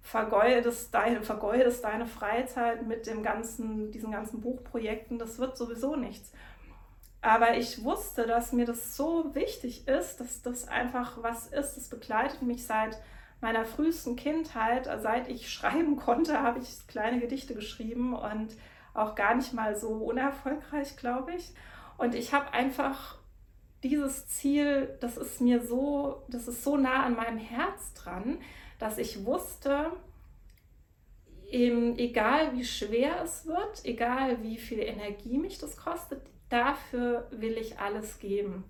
vergeudest 0.00 0.92
deine, 0.92 1.22
vergeudest 1.22 1.84
deine 1.84 2.06
Freizeit 2.06 2.86
mit 2.86 3.06
dem 3.06 3.22
ganzen, 3.22 3.90
diesen 3.92 4.10
ganzen 4.10 4.40
Buchprojekten, 4.40 5.18
das 5.18 5.38
wird 5.38 5.56
sowieso 5.56 5.96
nichts. 5.96 6.32
Aber 7.22 7.56
ich 7.56 7.84
wusste, 7.84 8.26
dass 8.26 8.52
mir 8.52 8.66
das 8.66 8.96
so 8.96 9.32
wichtig 9.34 9.86
ist, 9.86 10.18
dass 10.18 10.42
das 10.42 10.66
einfach 10.66 11.22
was 11.22 11.46
ist. 11.46 11.76
Das 11.76 11.88
begleitet 11.88 12.42
mich 12.42 12.66
seit 12.66 13.00
meiner 13.40 13.64
frühesten 13.64 14.16
Kindheit. 14.16 14.90
Seit 15.00 15.28
ich 15.28 15.52
schreiben 15.52 15.96
konnte, 15.96 16.42
habe 16.42 16.58
ich 16.58 16.84
kleine 16.88 17.20
Gedichte 17.20 17.54
geschrieben 17.54 18.12
und 18.12 18.56
auch 18.92 19.14
gar 19.14 19.36
nicht 19.36 19.52
mal 19.52 19.76
so 19.76 19.90
unerfolgreich, 19.90 20.96
glaube 20.96 21.34
ich. 21.34 21.54
Und 21.96 22.16
ich 22.16 22.34
habe 22.34 22.52
einfach 22.52 23.18
dieses 23.82 24.28
Ziel, 24.28 24.96
das 25.00 25.16
ist 25.16 25.40
mir 25.40 25.62
so, 25.62 26.22
das 26.28 26.48
ist 26.48 26.62
so 26.62 26.76
nah 26.76 27.04
an 27.04 27.16
meinem 27.16 27.38
Herz 27.38 27.94
dran, 27.94 28.38
dass 28.78 28.98
ich 28.98 29.24
wusste, 29.24 29.92
eben, 31.48 31.98
egal 31.98 32.54
wie 32.54 32.64
schwer 32.64 33.22
es 33.22 33.46
wird, 33.46 33.84
egal 33.84 34.42
wie 34.42 34.56
viel 34.56 34.80
Energie 34.80 35.38
mich 35.38 35.58
das 35.58 35.76
kostet, 35.76 36.22
dafür 36.48 37.26
will 37.30 37.56
ich 37.56 37.78
alles 37.78 38.18
geben. 38.18 38.64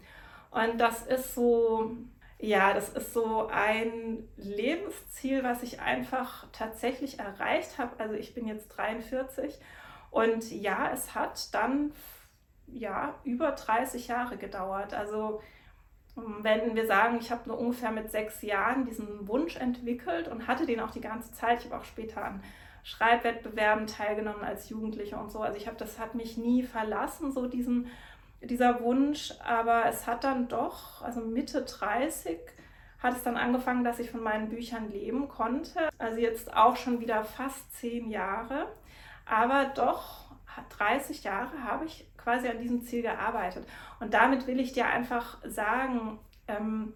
Und 0.50 0.78
das 0.78 1.06
ist 1.06 1.34
so, 1.34 1.96
ja, 2.38 2.74
das 2.74 2.90
ist 2.90 3.14
so 3.14 3.46
ein 3.46 4.28
Lebensziel, 4.36 5.42
was 5.44 5.62
ich 5.62 5.80
einfach 5.80 6.46
tatsächlich 6.52 7.18
erreicht 7.18 7.78
habe. 7.78 7.98
Also 7.98 8.14
ich 8.14 8.34
bin 8.34 8.46
jetzt 8.46 8.68
43 8.68 9.58
und 10.10 10.50
ja, 10.50 10.90
es 10.92 11.14
hat 11.14 11.54
dann 11.54 11.92
ja 12.72 13.14
über 13.24 13.52
30 13.52 14.08
Jahre 14.08 14.36
gedauert. 14.36 14.94
Also 14.94 15.40
wenn 16.14 16.74
wir 16.74 16.86
sagen, 16.86 17.18
ich 17.20 17.30
habe 17.30 17.48
nur 17.48 17.58
ungefähr 17.58 17.90
mit 17.90 18.10
sechs 18.10 18.42
Jahren 18.42 18.84
diesen 18.84 19.26
Wunsch 19.28 19.56
entwickelt 19.56 20.28
und 20.28 20.46
hatte 20.46 20.66
den 20.66 20.80
auch 20.80 20.90
die 20.90 21.00
ganze 21.00 21.32
Zeit, 21.32 21.60
ich 21.60 21.70
habe 21.70 21.80
auch 21.80 21.84
später 21.84 22.24
an 22.24 22.42
Schreibwettbewerben 22.84 23.86
teilgenommen 23.86 24.44
als 24.44 24.68
Jugendliche 24.68 25.16
und 25.16 25.30
so. 25.30 25.40
Also 25.40 25.56
ich 25.56 25.66
habe, 25.66 25.76
das 25.76 25.98
hat 25.98 26.14
mich 26.14 26.36
nie 26.36 26.64
verlassen, 26.64 27.32
so 27.32 27.46
diesen, 27.46 27.86
dieser 28.42 28.80
Wunsch. 28.80 29.32
Aber 29.44 29.86
es 29.86 30.06
hat 30.06 30.24
dann 30.24 30.48
doch, 30.48 31.00
also 31.02 31.20
Mitte 31.20 31.62
30, 31.62 32.38
hat 32.98 33.16
es 33.16 33.22
dann 33.22 33.36
angefangen, 33.36 33.84
dass 33.84 33.98
ich 33.98 34.10
von 34.10 34.22
meinen 34.22 34.48
Büchern 34.48 34.90
leben 34.90 35.28
konnte. 35.28 35.88
Also 35.98 36.18
jetzt 36.18 36.54
auch 36.54 36.76
schon 36.76 37.00
wieder 37.00 37.24
fast 37.24 37.72
zehn 37.74 38.10
Jahre. 38.10 38.66
Aber 39.24 39.66
doch 39.74 40.26
30 40.78 41.24
Jahre 41.24 41.64
habe 41.64 41.86
ich 41.86 42.06
quasi 42.22 42.48
an 42.48 42.58
diesem 42.58 42.82
Ziel 42.82 43.02
gearbeitet. 43.02 43.66
Und 44.00 44.14
damit 44.14 44.46
will 44.46 44.60
ich 44.60 44.72
dir 44.72 44.86
einfach 44.86 45.38
sagen, 45.44 46.18
ähm, 46.48 46.94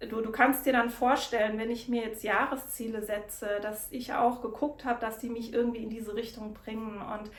du, 0.00 0.20
du 0.20 0.30
kannst 0.30 0.66
dir 0.66 0.72
dann 0.72 0.90
vorstellen, 0.90 1.58
wenn 1.58 1.70
ich 1.70 1.88
mir 1.88 2.02
jetzt 2.02 2.24
Jahresziele 2.24 3.02
setze, 3.02 3.60
dass 3.62 3.90
ich 3.90 4.14
auch 4.14 4.42
geguckt 4.42 4.84
habe, 4.84 5.00
dass 5.00 5.18
die 5.18 5.28
mich 5.28 5.52
irgendwie 5.52 5.82
in 5.82 5.90
diese 5.90 6.14
Richtung 6.14 6.54
bringen. 6.54 7.00
Und 7.00 7.30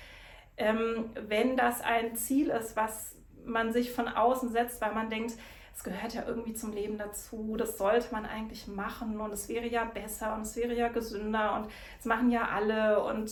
ähm, 0.57 1.09
wenn 1.27 1.57
das 1.57 1.81
ein 1.81 2.15
Ziel 2.15 2.49
ist, 2.49 2.75
was 2.75 3.15
man 3.45 3.73
sich 3.73 3.91
von 3.91 4.07
außen 4.07 4.49
setzt, 4.49 4.81
weil 4.81 4.93
man 4.93 5.09
denkt, 5.09 5.33
es 5.73 5.83
gehört 5.83 6.13
ja 6.13 6.23
irgendwie 6.27 6.53
zum 6.53 6.73
Leben 6.73 6.97
dazu, 6.97 7.55
das 7.57 7.77
sollte 7.77 8.11
man 8.11 8.25
eigentlich 8.25 8.67
machen 8.67 9.19
und 9.19 9.31
es 9.31 9.49
wäre 9.49 9.67
ja 9.67 9.85
besser 9.85 10.35
und 10.35 10.41
es 10.41 10.55
wäre 10.55 10.75
ja 10.75 10.89
gesünder 10.89 11.55
und 11.55 11.71
es 11.99 12.05
machen 12.05 12.29
ja 12.29 12.49
alle 12.49 13.03
und 13.03 13.31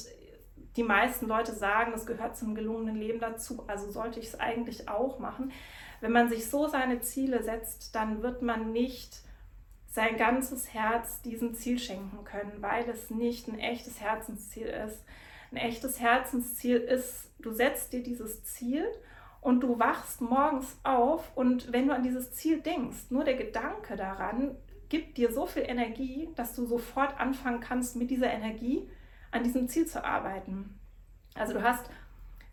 die 0.75 0.83
meisten 0.83 1.27
Leute 1.27 1.53
sagen, 1.53 1.93
es 1.93 2.05
gehört 2.05 2.37
zum 2.37 2.55
gelungenen 2.55 2.95
Leben 2.95 3.19
dazu, 3.19 3.63
also 3.67 3.89
sollte 3.89 4.19
ich 4.19 4.27
es 4.27 4.39
eigentlich 4.39 4.87
auch 4.89 5.19
machen. 5.19 5.51
Wenn 6.01 6.11
man 6.11 6.29
sich 6.29 6.49
so 6.49 6.67
seine 6.67 7.01
Ziele 7.01 7.43
setzt, 7.43 7.95
dann 7.95 8.21
wird 8.21 8.41
man 8.41 8.71
nicht 8.71 9.21
sein 9.91 10.17
ganzes 10.17 10.73
Herz 10.73 11.21
diesem 11.21 11.55
Ziel 11.55 11.79
schenken 11.79 12.23
können, 12.23 12.61
weil 12.61 12.87
es 12.89 13.09
nicht 13.09 13.47
ein 13.47 13.59
echtes 13.59 13.99
Herzensziel 13.99 14.67
ist. 14.67 15.03
Ein 15.51 15.57
echtes 15.57 15.99
Herzensziel 15.99 16.77
ist, 16.77 17.31
du 17.39 17.51
setzt 17.51 17.91
dir 17.91 18.03
dieses 18.03 18.43
Ziel 18.43 18.85
und 19.41 19.61
du 19.61 19.79
wachst 19.79 20.21
morgens 20.21 20.77
auf 20.83 21.35
und 21.35 21.73
wenn 21.73 21.87
du 21.87 21.93
an 21.93 22.03
dieses 22.03 22.33
Ziel 22.33 22.61
denkst, 22.61 23.09
nur 23.09 23.23
der 23.23 23.35
Gedanke 23.35 23.95
daran 23.95 24.55
gibt 24.89 25.17
dir 25.17 25.31
so 25.31 25.45
viel 25.45 25.63
Energie, 25.63 26.29
dass 26.35 26.55
du 26.55 26.65
sofort 26.65 27.19
anfangen 27.19 27.59
kannst, 27.59 27.95
mit 27.95 28.11
dieser 28.11 28.31
Energie 28.31 28.87
an 29.31 29.43
diesem 29.43 29.67
Ziel 29.67 29.85
zu 29.85 30.03
arbeiten. 30.03 30.79
Also 31.35 31.53
du 31.53 31.63
hast 31.63 31.89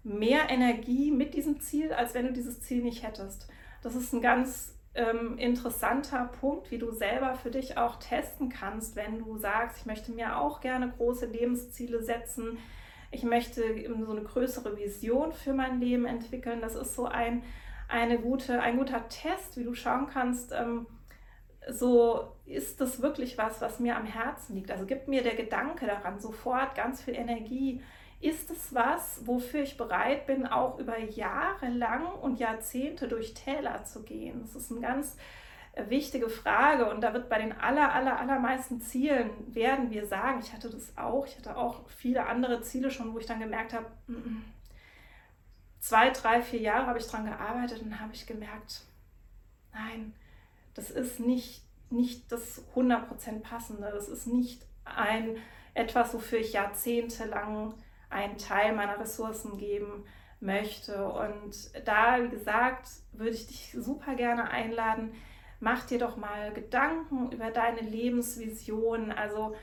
mehr 0.02 0.48
Energie 0.48 1.10
mit 1.10 1.34
diesem 1.34 1.60
Ziel, 1.60 1.92
als 1.92 2.14
wenn 2.14 2.26
du 2.26 2.32
dieses 2.32 2.60
Ziel 2.60 2.82
nicht 2.82 3.02
hättest. 3.02 3.48
Das 3.82 3.94
ist 3.94 4.12
ein 4.12 4.20
ganz 4.20 4.74
ähm, 4.94 5.36
interessanter 5.38 6.30
Punkt, 6.40 6.70
wie 6.70 6.78
du 6.78 6.90
selber 6.92 7.34
für 7.34 7.50
dich 7.50 7.76
auch 7.76 7.96
testen 7.96 8.48
kannst, 8.48 8.96
wenn 8.96 9.18
du 9.18 9.36
sagst, 9.36 9.78
ich 9.80 9.86
möchte 9.86 10.12
mir 10.12 10.38
auch 10.38 10.60
gerne 10.60 10.92
große 10.96 11.26
Lebensziele 11.26 12.02
setzen, 12.02 12.58
ich 13.10 13.22
möchte 13.22 13.62
so 14.04 14.10
eine 14.10 14.22
größere 14.22 14.76
Vision 14.76 15.32
für 15.32 15.52
mein 15.52 15.80
Leben 15.80 16.06
entwickeln. 16.06 16.60
Das 16.60 16.74
ist 16.74 16.94
so 16.94 17.06
ein, 17.06 17.42
eine 17.88 18.18
gute, 18.18 18.60
ein 18.60 18.76
guter 18.76 19.08
Test, 19.08 19.56
wie 19.56 19.64
du 19.64 19.74
schauen 19.74 20.08
kannst, 20.08 20.52
ähm, 20.52 20.86
so 21.68 22.32
ist 22.44 22.80
das 22.80 23.02
wirklich 23.02 23.38
was, 23.38 23.60
was 23.60 23.80
mir 23.80 23.96
am 23.96 24.06
Herzen 24.06 24.54
liegt. 24.54 24.70
Also 24.70 24.86
gibt 24.86 25.08
mir 25.08 25.22
der 25.22 25.34
Gedanke 25.34 25.86
daran 25.86 26.20
sofort 26.20 26.74
ganz 26.74 27.02
viel 27.02 27.14
Energie. 27.14 27.82
Ist 28.20 28.50
es 28.50 28.74
was, 28.74 29.26
wofür 29.26 29.62
ich 29.62 29.76
bereit 29.76 30.26
bin, 30.26 30.46
auch 30.46 30.78
über 30.78 30.98
Jahre 30.98 31.68
lang 31.68 32.06
und 32.22 32.38
Jahrzehnte 32.38 33.08
durch 33.08 33.34
Täler 33.34 33.84
zu 33.84 34.02
gehen? 34.02 34.40
Das 34.42 34.54
ist 34.54 34.70
eine 34.70 34.80
ganz 34.80 35.16
äh, 35.72 35.90
wichtige 35.90 36.28
Frage 36.28 36.88
und 36.88 37.02
da 37.02 37.12
wird 37.12 37.28
bei 37.28 37.38
den 37.38 37.52
aller, 37.52 37.92
aller, 37.92 38.18
allermeisten 38.18 38.80
Zielen 38.80 39.30
werden 39.54 39.90
wir 39.90 40.06
sagen, 40.06 40.40
ich 40.42 40.52
hatte 40.52 40.70
das 40.70 40.96
auch, 40.96 41.26
ich 41.26 41.36
hatte 41.36 41.56
auch 41.56 41.88
viele 41.88 42.26
andere 42.26 42.62
Ziele 42.62 42.90
schon, 42.90 43.12
wo 43.12 43.18
ich 43.18 43.26
dann 43.26 43.40
gemerkt 43.40 43.74
habe, 43.74 43.86
zwei, 45.80 46.10
drei, 46.10 46.40
vier 46.40 46.60
Jahre 46.60 46.86
habe 46.86 46.98
ich 46.98 47.06
daran 47.06 47.26
gearbeitet 47.26 47.82
und 47.82 48.00
habe 48.00 48.14
ich 48.14 48.26
gemerkt, 48.26 48.82
nein, 49.72 50.14
das 50.76 50.90
ist 50.90 51.18
nicht, 51.18 51.62
nicht 51.90 52.30
das 52.30 52.62
100% 52.74 53.40
passende, 53.40 53.90
das 53.92 54.08
ist 54.08 54.26
nicht 54.26 54.64
ein 54.84 55.38
etwas, 55.74 56.14
wofür 56.14 56.38
ich 56.38 56.52
jahrzehntelang 56.52 57.74
einen 58.08 58.38
Teil 58.38 58.74
meiner 58.74 58.98
Ressourcen 58.98 59.58
geben 59.58 60.04
möchte. 60.40 61.06
Und 61.08 61.70
da, 61.86 62.22
wie 62.22 62.28
gesagt, 62.28 62.88
würde 63.12 63.32
ich 63.32 63.46
dich 63.46 63.76
super 63.78 64.14
gerne 64.14 64.50
einladen, 64.50 65.12
mach 65.60 65.86
dir 65.86 65.98
doch 65.98 66.16
mal 66.16 66.52
Gedanken 66.52 67.32
über 67.32 67.50
deine 67.50 67.80
Lebensvision. 67.80 69.12
Also 69.12 69.56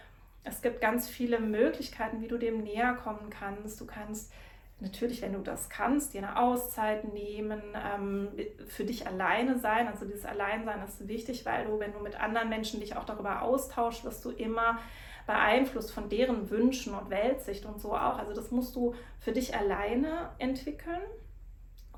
es 0.44 0.62
gibt 0.62 0.82
ganz 0.82 1.08
viele 1.08 1.40
Möglichkeiten, 1.40 2.22
wie 2.22 2.28
du 2.28 2.38
dem 2.38 2.64
näher 2.64 2.96
kommen 2.96 3.30
kannst. 3.30 3.80
Du 3.80 3.86
kannst 3.86 4.32
natürlich, 4.80 5.22
wenn 5.22 5.34
du 5.34 5.40
das 5.40 5.70
kannst, 5.70 6.14
dir 6.14 6.20
eine 6.20 6.38
Auszeit 6.38 7.14
nehmen, 7.14 7.62
ähm, 7.76 8.30
für 8.68 8.84
dich 8.84 9.08
alleine 9.08 9.58
sein. 9.60 9.88
Also 9.88 10.06
dieses 10.06 10.26
Alleinsein 10.26 10.84
ist 10.84 11.08
wichtig, 11.08 11.46
weil 11.46 11.66
du, 11.66 11.80
wenn 11.80 11.94
du 11.94 12.00
mit 12.00 12.20
anderen 12.20 12.50
Menschen 12.50 12.80
dich 12.80 12.96
auch 12.96 13.06
darüber 13.06 13.42
austauschst, 13.42 14.04
wirst 14.04 14.26
du 14.26 14.32
immer 14.32 14.80
beeinflusst 15.26 15.92
von 15.92 16.10
deren 16.10 16.50
Wünschen 16.50 16.94
und 16.94 17.10
Weltsicht 17.10 17.66
und 17.66 17.80
so 17.80 17.96
auch. 17.96 18.20
Also 18.20 18.34
das 18.34 18.52
musst 18.52 18.76
du 18.76 18.94
für 19.20 19.32
dich 19.32 19.56
alleine 19.56 20.32
entwickeln. 20.38 21.02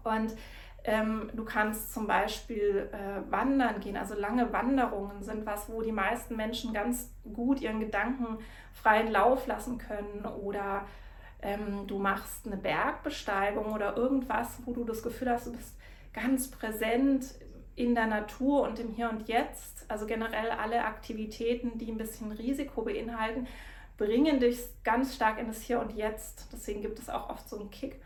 Und 0.03 0.35
ähm, 0.83 1.31
du 1.33 1.43
kannst 1.43 1.91
zum 1.93 2.05
Beispiel 2.05 2.89
äh, 2.91 3.31
wandern 3.31 3.79
gehen. 3.79 3.97
Also 3.97 4.13
lange 4.13 4.53
Wanderungen 4.53 5.23
sind 5.23 5.45
was, 5.45 5.67
wo 5.69 5.81
die 5.81 5.91
meisten 5.91 6.35
Menschen 6.35 6.73
ganz 6.73 7.11
gut 7.33 7.61
ihren 7.61 7.79
Gedanken 7.79 8.37
freien 8.71 9.11
Lauf 9.11 9.47
lassen 9.47 9.79
können. 9.79 10.25
Oder 10.25 10.85
ähm, 11.41 11.87
du 11.87 11.99
machst 11.99 12.45
eine 12.45 12.57
Bergbesteigung 12.57 13.73
oder 13.73 13.95
irgendwas, 13.97 14.59
wo 14.65 14.73
du 14.73 14.83
das 14.83 15.03
Gefühl 15.03 15.29
hast, 15.29 15.47
du 15.47 15.51
bist 15.51 15.75
ganz 16.13 16.49
präsent 16.49 17.35
in 17.75 17.93
der 17.93 18.07
Natur 18.07 18.63
und 18.63 18.79
im 18.79 18.89
Hier 18.89 19.09
und 19.09 19.27
Jetzt. 19.27 19.85
Also 19.89 20.05
generell 20.05 20.49
alle 20.49 20.85
Aktivitäten, 20.85 21.77
die 21.77 21.91
ein 21.91 21.97
bisschen 21.97 22.31
Risiko 22.31 22.83
beinhalten, 22.83 23.47
bringen 23.97 24.39
dich 24.39 24.59
ganz 24.83 25.15
stark 25.15 25.39
in 25.39 25.47
das 25.47 25.61
Hier 25.61 25.79
und 25.79 25.93
Jetzt. 25.93 26.47
Deswegen 26.51 26.81
gibt 26.81 26.99
es 26.99 27.09
auch 27.09 27.29
oft 27.29 27.47
so 27.49 27.59
einen 27.59 27.71
Kick. 27.71 28.01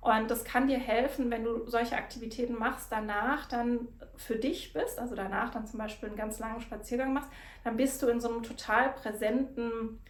Und 0.00 0.32
das 0.32 0.42
kann 0.42 0.66
dir 0.66 0.78
helfen, 0.78 1.30
wenn 1.30 1.44
du 1.44 1.64
solche 1.68 1.94
Aktivitäten 1.94 2.58
machst, 2.58 2.90
danach 2.90 3.46
dann 3.46 3.86
für 4.16 4.34
dich 4.34 4.72
bist, 4.72 4.98
also 4.98 5.14
danach 5.14 5.50
dann 5.50 5.64
zum 5.64 5.78
Beispiel 5.78 6.08
einen 6.08 6.18
ganz 6.18 6.40
langen 6.40 6.60
Spaziergang 6.60 7.12
machst, 7.12 7.30
dann 7.62 7.76
bist 7.76 8.02
du 8.02 8.08
in 8.08 8.20
so 8.20 8.28
einem 8.28 8.42
total 8.42 8.90
präsenten 8.94 10.00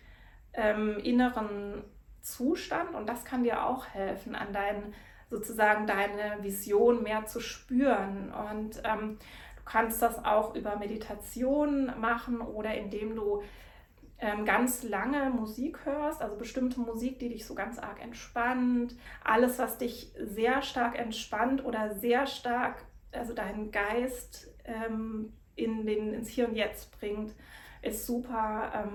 ähm, 0.55 0.99
inneren 0.99 1.85
Zustand 2.23 2.95
und 2.95 3.09
das 3.09 3.25
kann 3.25 3.45
dir 3.45 3.65
auch 3.67 3.87
helfen, 3.87 4.35
an 4.35 4.53
deinen 4.53 4.95
sozusagen 5.33 5.87
deine 5.87 6.43
Vision 6.43 7.03
mehr 7.03 7.27
zu 7.27 7.41
spüren. 7.41 8.33
Und 8.33 8.83
ähm, 8.85 9.19
du 9.57 9.63
kannst 9.65 10.03
das 10.03 10.25
auch 10.25 10.55
über 10.55 10.77
Meditation 10.77 11.93
machen 11.99 12.41
oder 12.41 12.75
indem 12.75 13.17
du 13.17 13.43
ähm, 14.19 14.45
ganz 14.45 14.85
lange 14.85 15.31
Musik 15.31 15.85
hörst, 15.85 16.23
also 16.23 16.37
bestimmte 16.37 16.79
Musik, 16.81 17.19
die 17.19 17.31
dich 17.31 17.45
so 17.45 17.55
ganz 17.55 17.79
arg 17.79 18.01
entspannt. 18.01 18.95
Alles, 19.25 19.59
was 19.59 19.79
dich 19.79 20.13
sehr 20.17 20.63
stark 20.63 20.97
entspannt 20.97 21.65
oder 21.65 21.95
sehr 21.95 22.27
stark, 22.27 22.85
also 23.11 23.33
deinen 23.33 23.73
Geist 23.73 24.55
ähm, 24.65 25.33
in 25.57 25.87
den, 25.87 26.15
ins 26.15 26.29
Hier 26.29 26.47
und 26.47 26.55
Jetzt 26.55 26.97
bringt, 26.99 27.35
ist 27.83 28.07
super. 28.07 28.89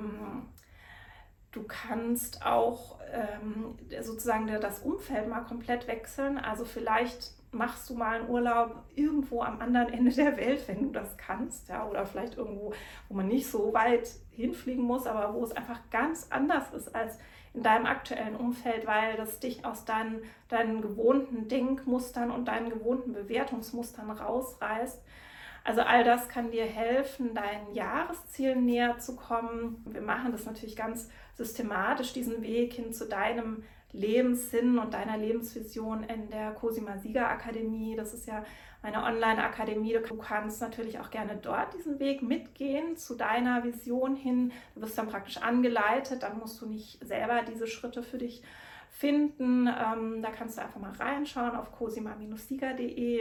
Du 1.51 1.63
kannst 1.63 2.45
auch 2.45 2.99
ähm, 3.11 3.77
sozusagen 4.01 4.47
das 4.59 4.79
Umfeld 4.79 5.27
mal 5.27 5.41
komplett 5.41 5.87
wechseln. 5.87 6.37
Also 6.37 6.65
vielleicht 6.65 7.33
machst 7.51 7.89
du 7.89 7.95
mal 7.95 8.19
einen 8.19 8.29
Urlaub 8.29 8.83
irgendwo 8.95 9.41
am 9.41 9.59
anderen 9.61 9.91
Ende 9.91 10.11
der 10.11 10.37
Welt, 10.37 10.67
wenn 10.67 10.83
du 10.83 10.91
das 10.91 11.17
kannst, 11.17 11.69
ja, 11.69 11.87
oder 11.87 12.05
vielleicht 12.05 12.37
irgendwo, 12.37 12.73
wo 13.07 13.15
man 13.15 13.27
nicht 13.27 13.47
so 13.47 13.73
weit 13.73 14.09
hinfliegen 14.31 14.83
muss, 14.83 15.07
aber 15.07 15.33
wo 15.33 15.43
es 15.43 15.53
einfach 15.53 15.79
ganz 15.89 16.27
anders 16.29 16.73
ist 16.73 16.93
als 16.93 17.17
in 17.53 17.63
deinem 17.63 17.87
aktuellen 17.87 18.35
Umfeld, 18.35 18.85
weil 18.85 19.15
das 19.15 19.39
dich 19.39 19.65
aus 19.65 19.85
deinen, 19.85 20.21
deinen 20.47 20.81
gewohnten 20.81 21.47
Denkmustern 21.47 22.29
und 22.29 22.45
deinen 22.45 22.69
gewohnten 22.69 23.13
Bewertungsmustern 23.13 24.11
rausreißt. 24.11 25.01
Also 25.67 25.81
all 25.81 26.05
das 26.05 26.29
kann 26.29 26.49
dir 26.49 26.63
helfen, 26.63 27.33
deinen 27.33 27.73
Jahreszielen 27.73 28.65
näher 28.65 28.99
zu 28.99 29.17
kommen. 29.17 29.83
Wir 29.85 29.99
machen 29.99 30.31
das 30.31 30.45
natürlich 30.45 30.77
ganz 30.77 31.09
systematisch 31.33 32.13
diesen 32.13 32.41
Weg 32.41 32.71
hin 32.71 32.93
zu 32.93 33.05
deinem 33.05 33.63
Lebenssinn 33.91 34.79
und 34.79 34.93
deiner 34.93 35.17
Lebensvision 35.17 36.03
in 36.03 36.29
der 36.29 36.53
Cosima 36.53 36.97
Sieger 36.99 37.27
Akademie. 37.27 37.97
Das 37.97 38.13
ist 38.13 38.29
ja 38.29 38.45
meine 38.81 39.03
Online-Akademie. 39.03 39.97
Du 40.07 40.15
kannst 40.15 40.61
natürlich 40.61 41.01
auch 41.01 41.09
gerne 41.09 41.35
dort 41.35 41.73
diesen 41.73 41.99
Weg 41.99 42.21
mitgehen 42.21 42.95
zu 42.95 43.15
deiner 43.15 43.65
Vision 43.65 44.15
hin. 44.15 44.53
Du 44.73 44.79
wirst 44.79 44.97
dann 44.97 45.09
praktisch 45.09 45.35
angeleitet, 45.35 46.23
dann 46.23 46.39
musst 46.39 46.61
du 46.61 46.65
nicht 46.65 47.05
selber 47.05 47.41
diese 47.43 47.67
Schritte 47.67 48.03
für 48.03 48.19
dich 48.19 48.41
finden. 48.89 49.67
Ähm, 49.67 50.21
da 50.21 50.31
kannst 50.31 50.57
du 50.57 50.61
einfach 50.61 50.79
mal 50.79 50.93
reinschauen 50.93 51.57
auf 51.57 51.73
cosima-sieger.de. 51.73 53.19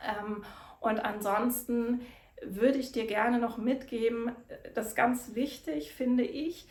Ähm, 0.00 0.44
und 0.80 1.00
ansonsten 1.00 2.00
würde 2.42 2.78
ich 2.78 2.92
dir 2.92 3.06
gerne 3.06 3.38
noch 3.38 3.58
mitgeben, 3.58 4.32
das 4.74 4.88
ist 4.88 4.94
ganz 4.96 5.34
wichtig, 5.34 5.92
finde 5.92 6.24
ich, 6.24 6.68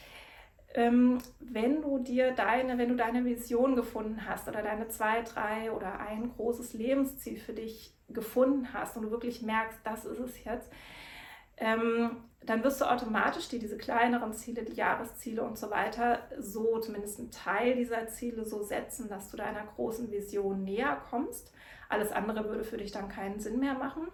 ähm, 0.74 1.17
wenn 1.39 1.82
du 1.82 2.00
dir 2.00 2.32
deine, 2.34 2.78
wenn 2.78 2.89
du 2.89 2.96
deine 2.96 3.26
Vision 3.26 3.76
gefunden 3.76 4.26
hast 4.28 4.48
oder 4.48 4.62
deine 4.62 4.88
zwei, 4.89 5.22
drei 5.22 5.72
oder 5.72 6.00
ein 6.00 6.32
großes 6.36 6.74
Lebensziel 6.74 7.38
für 7.38 7.54
dich 7.54 7.93
gefunden 8.10 8.74
hast 8.74 8.96
und 8.96 9.04
du 9.04 9.12
wirklich 9.12 9.41
merkst, 9.41 9.80
das 9.84 10.06
ist 10.06 10.20
es 10.20 10.43
jetzt, 10.43 10.70
ähm, 11.58 12.17
dann 12.46 12.63
wirst 12.63 12.80
du 12.80 12.86
automatisch 12.86 13.50
dir 13.50 13.60
diese 13.60 13.78
kleineren 13.78 14.34
Ziele, 14.34 14.63
die 14.63 14.76
Jahresziele 14.76 15.41
und 15.41 15.58
so 15.58 15.70
weiter, 15.70 16.20
so 16.38 16.80
zumindest 16.80 17.20
einen 17.20 17.32
Teil 17.32 17.76
dieser 17.76 18.08
Ziele 18.08 18.46
so 18.46 18.62
setzen, 18.62 19.10
dass 19.10 19.30
du 19.30 19.38
deiner 19.38 19.65
großen 19.76 20.12
Vision 20.12 20.63
näher 20.63 21.02
kommst. 21.10 21.52
Alles 21.89 22.12
andere 22.12 22.45
würde 22.45 22.63
für 22.63 22.78
dich 22.78 22.91
dann 22.91 23.10
keinen 23.10 23.39
Sinn 23.39 23.60
mehr 23.60 23.76
machen. 23.76 24.08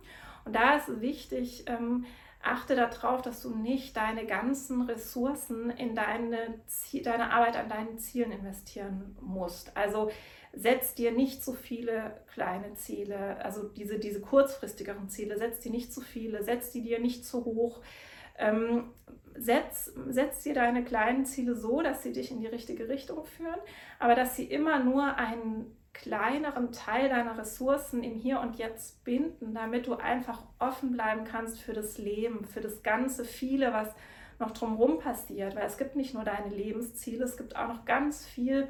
Und 0.46 0.56
da 0.56 0.76
ist 0.76 1.02
wichtig, 1.02 1.66
ähm, 1.68 2.06
achte 2.42 2.76
darauf, 2.76 3.22
dass 3.22 3.42
du 3.42 3.56
nicht 3.56 3.96
deine 3.96 4.26
ganzen 4.26 4.82
Ressourcen 4.82 5.70
in 5.70 5.96
deine, 5.96 6.60
deine 7.04 7.32
Arbeit 7.32 7.56
an 7.56 7.70
deinen 7.70 7.98
Zielen 7.98 8.32
investieren 8.32 9.16
musst. 9.22 9.76
Also 9.78 10.12
setz 10.52 10.94
dir 10.94 11.12
nicht 11.12 11.44
zu 11.44 11.54
viele 11.54 12.22
kleine 12.34 12.74
Ziele, 12.76 13.44
also 13.44 13.68
diese, 13.70 13.98
diese 13.98 14.22
kurzfristigeren 14.22 15.10
Ziele, 15.10 15.38
setz 15.38 15.62
dir 15.62 15.72
nicht 15.72 15.94
zu 15.94 16.02
viele, 16.02 16.44
setz 16.44 16.72
die 16.72 16.82
dir 16.82 17.00
nicht 17.00 17.26
zu 17.26 17.46
hoch. 17.46 17.82
Ähm, 18.38 18.92
setz, 19.36 19.92
setz 20.10 20.44
dir 20.44 20.54
deine 20.54 20.84
kleinen 20.84 21.26
Ziele 21.26 21.56
so, 21.56 21.82
dass 21.82 22.04
sie 22.04 22.12
dich 22.12 22.30
in 22.30 22.40
die 22.40 22.48
richtige 22.48 22.90
Richtung 22.90 23.24
führen, 23.26 23.60
aber 24.00 24.16
dass 24.16 24.36
sie 24.36 24.46
immer 24.46 24.84
nur 24.84 25.16
einen 25.18 25.76
kleineren 25.94 26.72
Teil 26.72 27.10
deiner 27.10 27.38
Ressourcen 27.38 28.04
im 28.04 28.16
Hier 28.16 28.40
und 28.40 28.58
Jetzt 28.58 29.04
binden, 29.04 29.54
damit 29.54 29.88
du 29.88 29.96
einfach 29.96 30.44
offen 30.60 30.92
bleiben 30.92 31.24
kannst 31.24 31.62
für 31.62 31.74
das 31.74 31.98
Leben, 31.98 32.46
für 32.46 32.62
das 32.62 32.84
ganze 32.84 33.26
viele, 33.26 33.72
was 33.72 33.90
noch 34.40 34.52
drumherum 34.52 35.00
passiert. 35.00 35.56
Weil 35.56 35.66
es 35.66 35.78
gibt 35.78 35.96
nicht 35.96 36.14
nur 36.14 36.24
deine 36.24 36.50
Lebensziele, 36.50 37.24
es 37.24 37.38
gibt 37.38 37.56
auch 37.56 37.68
noch 37.68 37.86
ganz 37.86 38.26
viel 38.26 38.68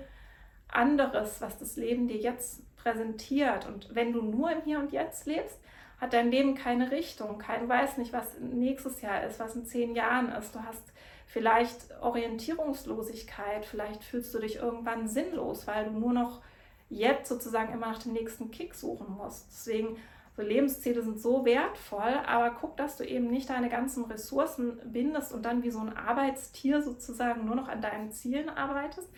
anderes, 0.68 1.42
was 1.42 1.58
das 1.58 1.78
Leben 1.78 2.08
dir 2.08 2.18
jetzt 2.18 2.62
präsentiert. 2.76 3.68
Und 3.68 3.96
wenn 3.96 4.12
du 4.12 4.22
nur 4.22 4.52
im 4.52 4.62
Hier 4.64 4.80
und 4.80 4.92
Jetzt 4.92 5.26
lebst, 5.26 5.60
hat 6.00 6.14
dein 6.14 6.32
Leben 6.32 6.56
keine 6.56 6.92
Richtung. 6.92 7.38
Kein 7.38 7.70
weiß 7.70 7.98
nicht, 7.98 8.12
was 8.12 8.38
nächstes 8.40 9.02
Jahr 9.02 9.24
ist, 9.24 9.40
was 9.40 9.56
in 9.56 9.66
zehn 9.66 9.96
Jahren 9.96 10.30
ist. 10.34 10.54
Du 10.54 10.60
hast 10.62 10.84
vielleicht 11.26 11.98
Orientierungslosigkeit, 12.02 13.66
vielleicht 13.66 14.04
fühlst 14.04 14.34
du 14.34 14.40
dich 14.40 14.58
irgendwann 14.58 15.08
sinnlos, 15.08 15.66
weil 15.66 15.86
du 15.86 15.92
nur 15.92 16.12
noch 16.12 16.42
jetzt 16.94 17.30
sozusagen 17.30 17.74
immer 17.74 17.88
nach 17.88 18.04
dem 18.04 18.14
nächsten 18.14 18.52
Kick 18.52 18.76
suchen 18.76 19.16
musst. 19.18 19.48
Deswegen, 19.50 19.98
so 20.36 20.42
Lebensziele 20.42 21.02
sind 21.04 21.20
so 21.20 21.46
wertvoll, 21.46 22.14
aber 22.26 22.56
guck, 22.60 22.78
dass 22.78 22.98
du 22.98 23.04
eben 23.04 23.28
nicht 23.30 23.50
deine 23.50 23.70
ganzen 23.70 24.06
Ressourcen 24.06 24.80
bindest 24.86 25.34
und 25.34 25.44
dann 25.44 25.64
wie 25.64 25.72
so 25.72 25.80
ein 25.80 25.96
Arbeitstier 25.96 26.82
sozusagen 26.82 27.46
nur 27.46 27.56
noch 27.56 27.68
an 27.68 27.82
deinen 27.82 28.12
Zielen 28.12 28.50
arbeitest, 28.50 29.10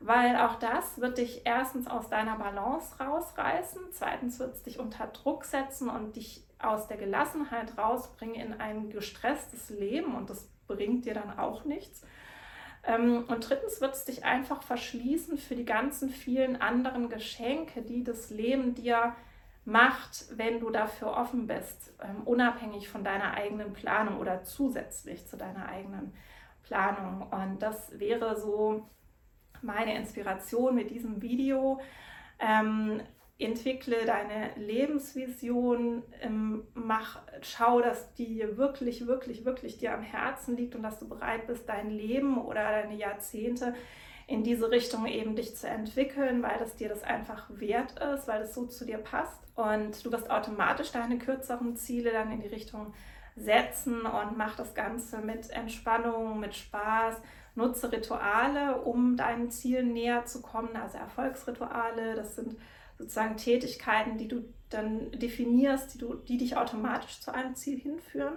weil 0.00 0.36
auch 0.36 0.56
das 0.56 1.00
wird 1.00 1.18
dich 1.18 1.42
erstens 1.44 1.86
aus 1.86 2.08
deiner 2.08 2.36
Balance 2.36 2.98
rausreißen, 2.98 3.82
zweitens 3.92 4.38
wird 4.40 4.54
es 4.54 4.62
dich 4.62 4.78
unter 4.80 5.06
Druck 5.08 5.44
setzen 5.44 5.88
und 5.88 6.16
dich 6.16 6.44
aus 6.58 6.88
der 6.88 6.96
Gelassenheit 6.96 7.78
rausbringen 7.78 8.34
in 8.34 8.52
ein 8.54 8.90
gestresstes 8.90 9.70
Leben 9.70 10.14
und 10.14 10.30
das 10.30 10.48
bringt 10.66 11.04
dir 11.04 11.14
dann 11.14 11.38
auch 11.38 11.64
nichts. 11.64 12.02
Ähm, 12.84 13.24
und 13.28 13.48
drittens 13.48 13.80
wird 13.80 13.94
es 13.94 14.04
dich 14.04 14.24
einfach 14.24 14.62
verschließen 14.62 15.38
für 15.38 15.54
die 15.54 15.64
ganzen 15.64 16.10
vielen 16.10 16.60
anderen 16.60 17.08
Geschenke, 17.08 17.82
die 17.82 18.04
das 18.04 18.30
Leben 18.30 18.74
dir 18.74 19.14
macht, 19.64 20.26
wenn 20.36 20.60
du 20.60 20.70
dafür 20.70 21.12
offen 21.12 21.46
bist, 21.46 21.92
ähm, 22.02 22.22
unabhängig 22.24 22.88
von 22.88 23.04
deiner 23.04 23.34
eigenen 23.34 23.72
Planung 23.72 24.18
oder 24.18 24.42
zusätzlich 24.42 25.26
zu 25.26 25.36
deiner 25.36 25.68
eigenen 25.68 26.14
Planung. 26.62 27.28
Und 27.30 27.60
das 27.60 27.98
wäre 27.98 28.40
so 28.40 28.88
meine 29.62 29.94
Inspiration 29.96 30.74
mit 30.74 30.90
diesem 30.90 31.20
Video. 31.20 31.80
Ähm, 32.38 33.02
entwickle 33.40 34.04
deine 34.04 34.50
Lebensvision, 34.56 36.02
ähm, 36.20 36.64
mach, 36.74 37.22
schau, 37.42 37.80
dass 37.80 38.12
die 38.14 38.44
wirklich, 38.56 39.06
wirklich, 39.06 39.44
wirklich 39.44 39.78
dir 39.78 39.94
am 39.94 40.02
Herzen 40.02 40.56
liegt 40.56 40.74
und 40.74 40.82
dass 40.82 40.98
du 40.98 41.08
bereit 41.08 41.46
bist, 41.46 41.68
dein 41.68 41.90
Leben 41.90 42.38
oder 42.38 42.62
deine 42.62 42.96
Jahrzehnte 42.96 43.74
in 44.26 44.44
diese 44.44 44.70
Richtung 44.70 45.06
eben 45.06 45.34
dich 45.34 45.56
zu 45.56 45.66
entwickeln, 45.66 46.42
weil 46.42 46.58
das 46.58 46.76
dir 46.76 46.88
das 46.88 47.02
einfach 47.02 47.48
wert 47.50 47.98
ist, 47.98 48.28
weil 48.28 48.40
das 48.40 48.54
so 48.54 48.66
zu 48.66 48.84
dir 48.84 48.98
passt. 48.98 49.40
Und 49.56 50.04
du 50.04 50.12
wirst 50.12 50.30
automatisch 50.30 50.92
deine 50.92 51.18
kürzeren 51.18 51.76
Ziele 51.76 52.12
dann 52.12 52.30
in 52.30 52.40
die 52.40 52.48
Richtung 52.48 52.94
setzen 53.34 54.02
und 54.02 54.36
mach 54.36 54.54
das 54.54 54.74
Ganze 54.74 55.18
mit 55.18 55.50
Entspannung, 55.50 56.38
mit 56.38 56.54
Spaß. 56.54 57.16
Nutze 57.56 57.90
Rituale, 57.90 58.82
um 58.82 59.16
deinen 59.16 59.50
Zielen 59.50 59.92
näher 59.92 60.24
zu 60.24 60.40
kommen, 60.42 60.76
also 60.76 60.98
Erfolgsrituale. 60.98 62.14
Das 62.14 62.36
sind 62.36 62.56
sozusagen 63.00 63.36
Tätigkeiten, 63.36 64.18
die 64.18 64.28
du 64.28 64.44
dann 64.68 65.10
definierst, 65.12 65.94
die, 65.94 65.98
du, 65.98 66.14
die 66.14 66.36
dich 66.36 66.56
automatisch 66.56 67.20
zu 67.20 67.32
einem 67.32 67.54
Ziel 67.56 67.78
hinführen. 67.78 68.36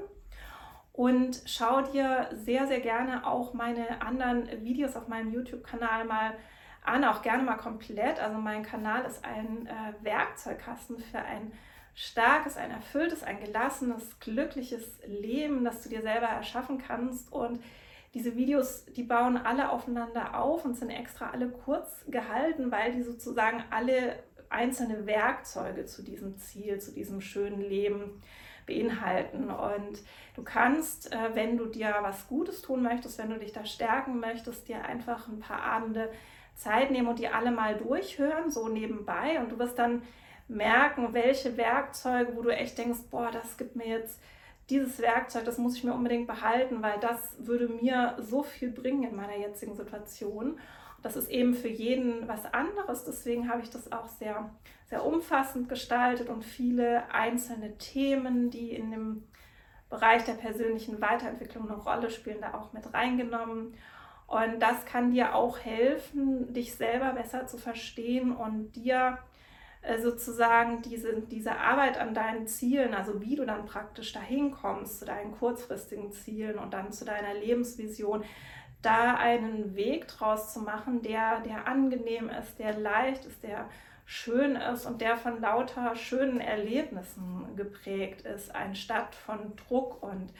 Und 0.94 1.42
schau 1.46 1.82
dir 1.82 2.30
sehr, 2.34 2.68
sehr 2.68 2.80
gerne 2.80 3.28
auch 3.28 3.54
meine 3.54 4.02
anderen 4.02 4.64
Videos 4.64 4.96
auf 4.96 5.08
meinem 5.08 5.34
YouTube-Kanal 5.34 6.06
mal 6.06 6.34
an, 6.84 7.04
auch 7.04 7.22
gerne 7.22 7.44
mal 7.44 7.58
komplett. 7.58 8.20
Also 8.20 8.38
mein 8.38 8.64
Kanal 8.64 9.06
ist 9.06 9.24
ein 9.26 9.68
äh, 9.68 10.04
Werkzeugkasten 10.04 11.00
für 11.00 11.20
ein 11.20 11.52
starkes, 11.96 12.58
ein 12.58 12.72
erfülltes, 12.72 13.24
ein 13.24 13.40
gelassenes, 13.40 14.20
glückliches 14.20 15.00
Leben, 15.06 15.64
das 15.64 15.84
du 15.84 15.90
dir 15.90 16.02
selber 16.02 16.28
erschaffen 16.28 16.78
kannst. 16.78 17.32
Und 17.32 17.60
diese 18.14 18.36
Videos, 18.36 18.86
die 18.86 19.04
bauen 19.04 19.38
alle 19.38 19.72
aufeinander 19.72 20.40
auf 20.40 20.66
und 20.66 20.76
sind 20.76 20.92
extra 20.92 21.32
alle 21.32 21.50
kurz 21.50 22.06
gehalten, 22.08 22.72
weil 22.72 22.94
die 22.94 23.02
sozusagen 23.02 23.64
alle 23.72 24.16
einzelne 24.54 25.06
Werkzeuge 25.06 25.86
zu 25.86 26.04
diesem 26.04 26.38
Ziel, 26.38 26.80
zu 26.80 26.92
diesem 26.92 27.22
schönen 27.22 27.62
Leben 27.62 28.22
beinhalten. 28.66 29.50
Und 29.50 30.02
du 30.36 30.44
kannst, 30.44 31.12
äh, 31.12 31.36
wenn 31.36 31.58
du 31.58 31.66
dir 31.66 31.96
was 32.02 32.28
Gutes 32.28 32.62
tun 32.62 32.82
möchtest, 32.82 33.18
wenn 33.18 33.30
du 33.30 33.40
dich 33.40 33.52
da 33.52 33.66
stärken 33.66 34.20
möchtest, 34.20 34.68
dir 34.68 34.86
einfach 34.86 35.28
ein 35.28 35.40
paar 35.40 35.62
Abende 35.62 36.10
Zeit 36.56 36.92
nehmen 36.92 37.08
und 37.08 37.20
die 37.20 37.28
alle 37.28 37.52
mal 37.52 37.76
durchhören, 37.76 38.52
so 38.52 38.68
nebenbei. 38.68 39.40
Und 39.40 39.52
du 39.52 39.60
wirst 39.60 39.80
dann 39.80 40.04
merken, 40.48 41.14
welche 41.14 41.58
Werkzeuge, 41.58 42.36
wo 42.36 42.42
du 42.42 42.50
echt 42.50 42.78
denkst, 42.78 43.00
boah, 43.10 43.32
das 43.32 43.58
gibt 43.58 43.76
mir 43.76 43.88
jetzt 43.88 44.22
dieses 44.70 45.00
Werkzeug, 45.00 45.44
das 45.46 45.58
muss 45.58 45.76
ich 45.76 45.84
mir 45.84 45.94
unbedingt 45.94 46.28
behalten, 46.28 46.82
weil 46.82 47.00
das 47.00 47.36
würde 47.40 47.68
mir 47.68 48.16
so 48.20 48.44
viel 48.44 48.72
bringen 48.72 49.04
in 49.04 49.16
meiner 49.16 49.38
jetzigen 49.38 49.76
Situation. 49.76 50.58
Das 51.04 51.18
ist 51.18 51.30
eben 51.30 51.54
für 51.54 51.68
jeden 51.68 52.28
was 52.28 52.52
anderes. 52.54 53.04
Deswegen 53.04 53.50
habe 53.50 53.62
ich 53.62 53.70
das 53.70 53.92
auch 53.92 54.08
sehr, 54.08 54.50
sehr 54.86 55.06
umfassend 55.06 55.68
gestaltet 55.68 56.30
und 56.30 56.44
viele 56.44 57.12
einzelne 57.12 57.78
Themen, 57.78 58.50
die 58.50 58.72
in 58.72 58.90
dem 58.90 59.24
Bereich 59.90 60.24
der 60.24 60.34
persönlichen 60.34 61.02
Weiterentwicklung 61.02 61.70
eine 61.70 61.78
Rolle 61.78 62.10
spielen, 62.10 62.42
da 62.42 62.54
auch 62.54 62.72
mit 62.74 62.94
reingenommen. 62.94 63.74
Und 64.28 64.60
das 64.60 64.86
kann 64.86 65.12
dir 65.12 65.36
auch 65.36 65.60
helfen, 65.60 66.54
dich 66.54 66.74
selber 66.74 67.12
besser 67.12 67.46
zu 67.46 67.58
verstehen 67.58 68.36
und 68.36 68.72
dir 68.72 69.20
äh, 69.84 70.00
sozusagen 70.00 70.82
diese, 70.82 71.22
diese 71.22 71.58
Arbeit 71.58 72.00
an 72.00 72.14
deinen 72.14 72.48
Zielen, 72.48 72.94
also 72.94 73.22
wie 73.22 73.36
du 73.36 73.46
dann 73.46 73.66
praktisch 73.66 74.14
dahin 74.14 74.52
kommst, 74.52 75.00
zu 75.00 75.06
deinen 75.06 75.34
kurzfristigen 75.34 76.14
Zielen 76.14 76.58
und 76.58 76.74
dann 76.74 76.94
zu 76.94 77.04
deiner 77.04 77.34
Lebensvision, 77.34 78.24
da 78.84 79.16
einen 79.16 79.76
Weg 79.76 80.08
draus 80.08 80.54
zu 80.54 80.60
machen, 80.60 81.02
der, 81.02 81.40
der 81.42 81.68
angenehm 81.68 82.30
ist, 82.30 82.60
der 82.60 82.78
leicht 82.78 83.26
ist, 83.26 83.42
der 83.44 83.70
schön 84.06 84.56
ist 84.56 84.86
und 84.86 85.02
der 85.02 85.18
von 85.18 85.42
lauter 85.42 85.96
schönen 85.96 86.40
Erlebnissen 86.40 87.56
geprägt 87.56 88.22
ist, 88.22 88.54
anstatt 88.54 89.16
von 89.16 89.56
Druck 89.56 90.04
und 90.04 90.34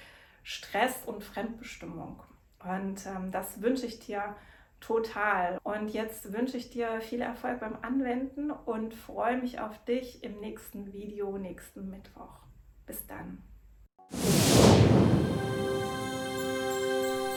Stress 0.44 1.04
und 1.06 1.24
Fremdbestimmung. 1.24 2.22
Und 2.60 3.06
ähm, 3.06 3.32
das 3.32 3.62
wünsche 3.62 3.86
ich 3.86 4.00
dir 4.00 4.36
total. 4.80 5.58
Und 5.64 5.90
jetzt 5.90 6.34
wünsche 6.34 6.58
ich 6.58 6.70
dir 6.70 7.02
viel 7.02 7.22
Erfolg 7.22 7.62
beim 7.62 7.78
Anwenden 7.82 8.52
und 8.52 8.94
freue 8.94 9.38
mich 9.38 9.60
auf 9.60 9.84
dich 9.86 10.24
im 10.24 10.40
nächsten 10.40 10.92
Video 10.92 11.38
nächsten 11.38 11.90
Mittwoch. 11.90 12.40
Bis 12.86 13.06
dann. 13.08 13.42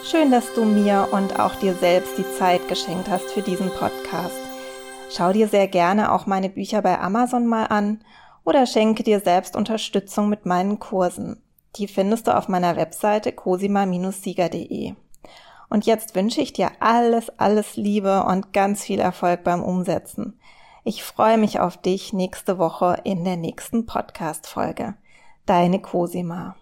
Schön, 0.08 0.30
dass 0.30 0.54
du 0.54 0.64
mir 0.64 1.08
und 1.10 1.40
auch 1.40 1.56
dir 1.56 1.74
selbst 1.74 2.16
die 2.16 2.38
Zeit 2.38 2.68
geschenkt 2.68 3.10
hast 3.10 3.28
für 3.32 3.42
diesen 3.42 3.70
Podcast. 3.70 4.38
Schau 5.10 5.32
dir 5.32 5.48
sehr 5.48 5.66
gerne 5.66 6.12
auch 6.12 6.26
meine 6.26 6.48
Bücher 6.48 6.80
bei 6.80 7.00
Amazon 7.00 7.44
mal 7.44 7.64
an 7.64 8.04
oder 8.44 8.66
schenke 8.66 9.02
dir 9.02 9.18
selbst 9.18 9.56
Unterstützung 9.56 10.28
mit 10.28 10.46
meinen 10.46 10.78
Kursen. 10.78 11.42
Die 11.74 11.88
findest 11.88 12.28
du 12.28 12.36
auf 12.36 12.46
meiner 12.46 12.76
Webseite 12.76 13.32
cosima-sieger.de. 13.32 14.94
Und 15.70 15.86
jetzt 15.86 16.14
wünsche 16.14 16.40
ich 16.40 16.52
dir 16.52 16.70
alles, 16.78 17.28
alles 17.36 17.74
Liebe 17.74 18.22
und 18.22 18.52
ganz 18.52 18.84
viel 18.84 19.00
Erfolg 19.00 19.42
beim 19.42 19.64
Umsetzen. 19.64 20.38
Ich 20.84 21.02
freue 21.02 21.36
mich 21.36 21.58
auf 21.58 21.78
dich 21.78 22.12
nächste 22.12 22.58
Woche 22.58 23.00
in 23.02 23.24
der 23.24 23.36
nächsten 23.36 23.86
Podcast-Folge. 23.86 24.94
Deine 25.46 25.80
Cosima. 25.80 26.54